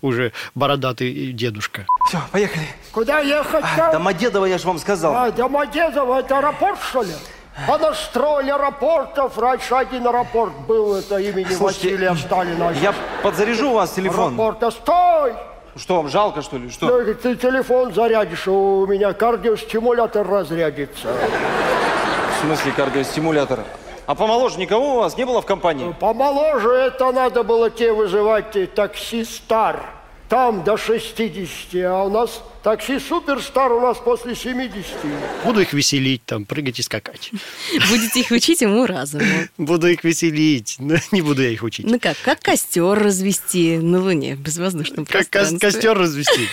уже 0.02 0.32
бородатый 0.56 1.30
дедушка. 1.32 1.86
Все, 2.08 2.20
поехали. 2.32 2.66
Куда 2.90 3.20
ехать 3.20 3.64
А, 3.78 3.92
Домодедово, 3.92 4.46
я 4.46 4.58
же 4.58 4.66
вам 4.66 4.80
сказал. 4.80 5.14
А, 5.14 5.30
Домодедово, 5.30 6.18
это 6.18 6.38
аэропорт, 6.38 6.80
что 6.82 7.03
ли? 7.04 7.14
Понастроили 7.68 8.50
аэропортов. 8.50 9.38
Раньше 9.38 9.74
один 9.74 10.06
аэропорт 10.06 10.52
был, 10.66 10.96
это 10.96 11.18
имени 11.18 11.52
Слушайте, 11.52 11.90
Василия 11.90 12.14
Сталина. 12.16 12.72
Я 12.82 12.94
подзаряжу 13.22 13.70
у 13.70 13.74
вас 13.74 13.92
телефон. 13.92 14.34
Аэропорта, 14.34 14.70
стой! 14.70 15.34
Что, 15.76 15.96
вам 15.96 16.08
жалко, 16.08 16.42
что 16.42 16.56
ли? 16.56 16.70
Что? 16.70 16.86
Ну, 16.86 17.14
ты 17.14 17.36
телефон 17.36 17.92
зарядишь, 17.92 18.46
у 18.46 18.86
меня 18.86 19.12
кардиостимулятор 19.12 20.26
разрядится. 20.26 21.08
В 22.36 22.46
смысле 22.46 22.72
кардиостимулятор? 22.72 23.60
А 24.06 24.14
помоложе 24.14 24.58
никого 24.58 24.96
у 24.96 24.98
вас 24.98 25.16
не 25.16 25.24
было 25.24 25.40
в 25.40 25.46
компании? 25.46 25.94
Помоложе 25.98 26.70
это 26.70 27.10
надо 27.10 27.42
было 27.42 27.70
тебе 27.70 27.92
вызывать 27.92 28.74
такси 28.74 29.24
«Стар». 29.24 29.80
Там 30.28 30.64
до 30.64 30.76
60, 30.78 31.74
а 31.84 32.04
у 32.04 32.10
нас 32.10 32.42
такси 32.62 32.98
«Суперстар» 32.98 33.70
у 33.72 33.80
нас 33.80 33.98
после 33.98 34.34
70. 34.34 34.72
Буду 35.44 35.60
их 35.60 35.72
веселить, 35.74 36.24
там, 36.24 36.46
прыгать 36.46 36.78
и 36.78 36.82
скакать. 36.82 37.30
Будете 37.90 38.20
их 38.20 38.30
учить 38.30 38.62
ему 38.62 38.86
разуму. 38.86 39.24
Буду 39.58 39.86
их 39.88 40.02
веселить, 40.02 40.76
но 40.78 40.96
не 41.12 41.20
буду 41.20 41.42
я 41.42 41.50
их 41.50 41.62
учить. 41.62 41.84
Ну 41.86 42.00
как, 42.00 42.16
как 42.24 42.40
костер 42.40 42.98
развести 42.98 43.76
на 43.76 44.00
Луне 44.00 44.34
в 44.34 44.40
безвоздушном 44.40 45.04
Как 45.04 45.28
пространстве? 45.28 45.58
костер 45.58 45.96
развести. 45.96 46.48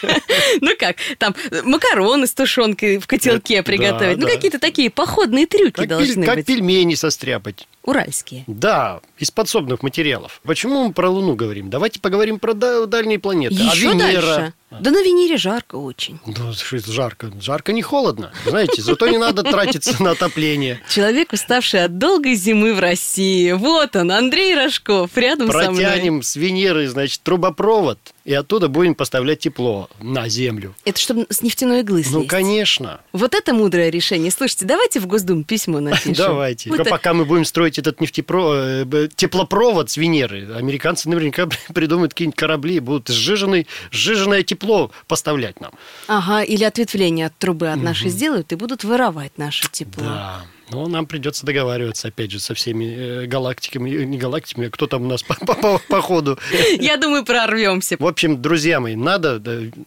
Ну 0.60 0.70
как, 0.78 0.96
там 1.18 1.34
макароны 1.64 2.26
с 2.26 2.32
тушенкой 2.34 2.98
в 2.98 3.06
котелке 3.06 3.62
приготовить. 3.62 4.18
Ну 4.18 4.26
какие-то 4.26 4.58
такие 4.58 4.90
походные 4.90 5.46
трюки 5.46 5.72
Как, 5.80 5.88
должны 5.88 6.24
как 6.24 6.36
быть. 6.36 6.46
пельмени 6.46 6.94
состряпать. 6.94 7.66
Уральские. 7.82 8.44
Да, 8.46 9.00
из 9.18 9.30
подсобных 9.30 9.82
материалов. 9.82 10.40
Почему 10.44 10.86
мы 10.88 10.92
про 10.92 11.08
Луну 11.10 11.34
говорим? 11.34 11.70
Давайте 11.70 12.00
поговорим 12.00 12.38
про 12.38 12.52
да- 12.54 12.86
дальние 13.08 13.18
планеты. 13.18 13.56
а 13.58 13.72
Еще 13.74 13.88
Венера? 13.88 14.20
дальше. 14.20 14.52
Да 14.70 14.90
на 14.90 15.02
Венере 15.02 15.38
жарко 15.38 15.76
очень. 15.76 16.20
Ну, 16.26 16.52
жарко. 16.86 17.32
Жарко 17.40 17.72
не 17.72 17.80
холодно. 17.80 18.32
Знаете, 18.44 18.82
зато 18.82 19.08
не 19.08 19.16
надо 19.16 19.42
тратиться 19.42 20.00
на 20.02 20.10
отопление. 20.10 20.80
Человек, 20.90 21.32
уставший 21.32 21.84
от 21.84 21.96
долгой 21.96 22.34
зимы 22.34 22.74
в 22.74 22.78
России. 22.80 23.52
Вот 23.52 23.96
он, 23.96 24.12
Андрей 24.12 24.54
Рожков, 24.54 25.16
рядом 25.16 25.50
со 25.50 25.70
мной. 25.70 25.84
Протянем 25.84 26.22
с 26.22 26.36
Венеры, 26.36 26.86
значит, 26.88 27.22
трубопровод, 27.22 27.98
и 28.28 28.34
оттуда 28.34 28.68
будем 28.68 28.94
поставлять 28.94 29.38
тепло 29.38 29.88
на 30.02 30.28
Землю. 30.28 30.74
Это 30.84 31.00
чтобы 31.00 31.26
с 31.30 31.40
нефтяной 31.40 31.80
иглы 31.80 32.02
Ну, 32.04 32.18
слезть. 32.20 32.28
конечно. 32.28 33.00
Вот 33.14 33.34
это 33.34 33.54
мудрое 33.54 33.88
решение. 33.88 34.30
Слушайте, 34.30 34.66
давайте 34.66 35.00
в 35.00 35.06
Госдуму 35.06 35.44
письмо 35.44 35.80
напишем. 35.80 36.12
Давайте. 36.28 36.68
Вот 36.68 36.80
это- 36.80 36.90
пока 36.90 37.14
мы 37.14 37.24
будем 37.24 37.46
строить 37.46 37.78
этот 37.78 38.02
нефтепро... 38.02 38.84
э, 38.84 39.08
теплопровод 39.16 39.88
с 39.88 39.96
Венеры, 39.96 40.46
американцы 40.54 41.08
наверняка 41.08 41.48
придумают 41.74 42.12
какие-нибудь 42.12 42.38
корабли 42.38 42.76
и 42.76 42.80
будут 42.80 43.08
сжиженный, 43.08 43.66
сжиженное 43.90 44.42
тепло 44.42 44.90
поставлять 45.06 45.58
нам. 45.62 45.72
Ага, 46.06 46.42
или 46.42 46.64
ответвление 46.64 47.26
от 47.28 47.38
трубы 47.38 47.68
от 47.68 47.82
нашей 47.82 48.10
сделают 48.10 48.52
и 48.52 48.56
будут 48.56 48.84
воровать 48.84 49.32
наше 49.38 49.70
тепло. 49.72 50.04
Да. 50.04 50.42
Но 50.70 50.86
нам 50.86 51.06
придется 51.06 51.46
договариваться, 51.46 52.08
опять 52.08 52.30
же, 52.30 52.40
со 52.40 52.54
всеми 52.54 52.84
э, 52.84 53.26
галактиками, 53.26 53.90
э, 53.90 54.04
не 54.04 54.18
галактиками, 54.18 54.66
а 54.68 54.70
кто 54.70 54.86
там 54.86 55.02
у 55.02 55.06
нас 55.06 55.22
по, 55.22 55.34
по- 55.34 55.54
по- 55.54 55.78
по 55.78 56.00
ходу. 56.02 56.38
Я 56.80 56.96
думаю, 56.96 57.24
прорвемся. 57.24 57.96
В 57.98 58.06
общем, 58.06 58.40
друзья 58.42 58.78
мои, 58.80 58.94
надо 58.96 59.40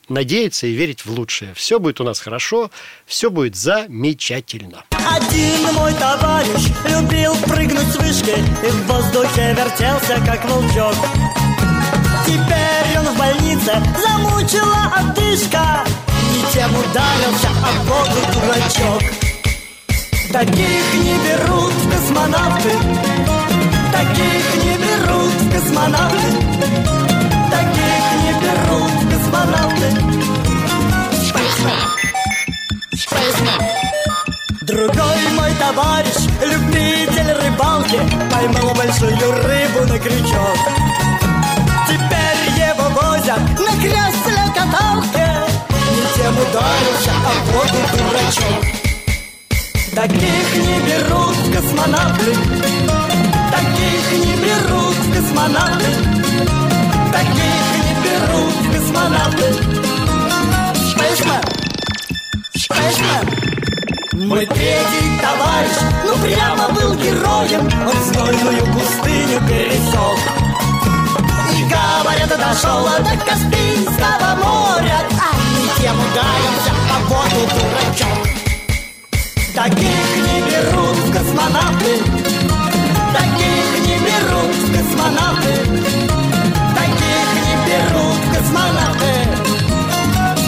надеяться 0.10 0.68
и 0.68 0.72
верить 0.74 1.06
в 1.06 1.12
лучшее. 1.12 1.54
Все 1.56 1.80
будет 1.80 2.02
у 2.02 2.04
нас 2.04 2.20
хорошо, 2.20 2.72
все 3.06 3.30
будет 3.30 3.56
замечательно. 3.56 4.84
Один 4.92 5.62
мой 5.74 5.94
товарищ 5.94 6.68
любил 6.90 7.36
прыгнуть 7.48 7.88
с 7.88 7.96
вышки 7.98 8.32
И 8.66 8.70
в 8.70 8.86
воздухе 8.88 9.56
вертелся, 9.58 10.16
как 10.26 10.44
волчок 10.50 10.96
Теперь 12.26 12.98
он 13.00 13.06
в 13.14 13.18
больнице, 13.18 13.74
замучила 13.98 14.94
одышка 14.96 15.84
Не 16.34 16.54
тем 16.54 16.70
ударился, 16.72 17.50
а 17.64 17.84
воду 17.84 18.20
дурачок 18.34 19.21
Таких 20.32 20.94
не 20.94 21.18
берут 21.28 21.74
в 21.74 21.92
космонавты. 21.92 22.70
Таких 23.92 24.64
не 24.64 24.78
берут 24.78 25.34
в 25.34 25.52
космонавты. 25.52 26.32
Таких 27.52 28.04
не 28.24 28.32
берут 28.40 28.92
в 28.92 29.10
космонавты. 29.12 29.88
Другой 34.62 35.18
мой 35.36 35.52
товарищ, 35.60 36.16
любитель 36.42 37.34
рыбалки 37.34 38.00
Поймал 38.32 38.74
большую 38.74 39.18
рыбу 39.44 39.86
на 39.86 40.00
крючок. 40.00 40.58
Теперь 41.88 42.42
его 42.58 42.88
возят 43.02 43.42
на 43.60 43.72
кресле-каталке 43.82 45.28
Не 45.92 46.06
тем 46.16 46.34
ударился, 46.38 47.12
а 47.26 47.52
воду 47.52 47.80
дурачок 47.92 48.81
Таких 49.94 50.56
не 50.56 50.80
берут 50.88 51.36
космонавты. 51.54 52.34
Таких 53.52 54.12
не 54.26 54.36
берут 54.38 54.96
космонавты. 55.14 55.92
Таких 57.12 57.64
не 57.76 57.94
берут 58.02 58.56
космонавты. 58.74 59.48
Spaceman 60.96 61.44
Spaceman 62.56 63.52
мой 64.14 64.46
третий 64.46 65.20
товарищ, 65.22 65.78
ну 66.06 66.16
прямо 66.24 66.70
был 66.70 66.96
героем. 66.96 67.70
Он 67.86 68.04
знойную 68.14 68.66
пустыню 68.68 69.42
пересек. 69.50 70.20
И 71.54 71.64
говорят, 71.64 72.30
дошел 72.30 72.86
до 72.86 73.26
Каспийского 73.26 74.36
моря. 74.42 75.02
А 75.20 75.82
тем 75.82 75.96
ударился, 76.00 76.72
а 76.90 77.04
воду 77.10 77.50
дурачок 77.50 78.31
Таких 79.64 79.78
не 79.78 80.42
берут 80.42 80.98
в 80.98 81.12
космонавты, 81.14 82.00
таких 83.14 83.66
не 83.86 83.98
берут 84.00 84.56
в 84.56 84.72
космонавты, 84.76 85.54
таких 86.74 87.28
не 87.38 87.54
берут 87.70 88.18
в 88.18 88.28
космонавты. 88.34 89.12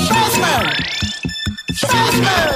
Шестер! 0.07 0.63
Шестер! 1.75 2.47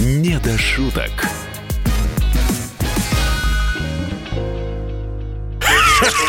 Не 0.00 0.36
до 0.40 0.58
шуток. 0.58 1.31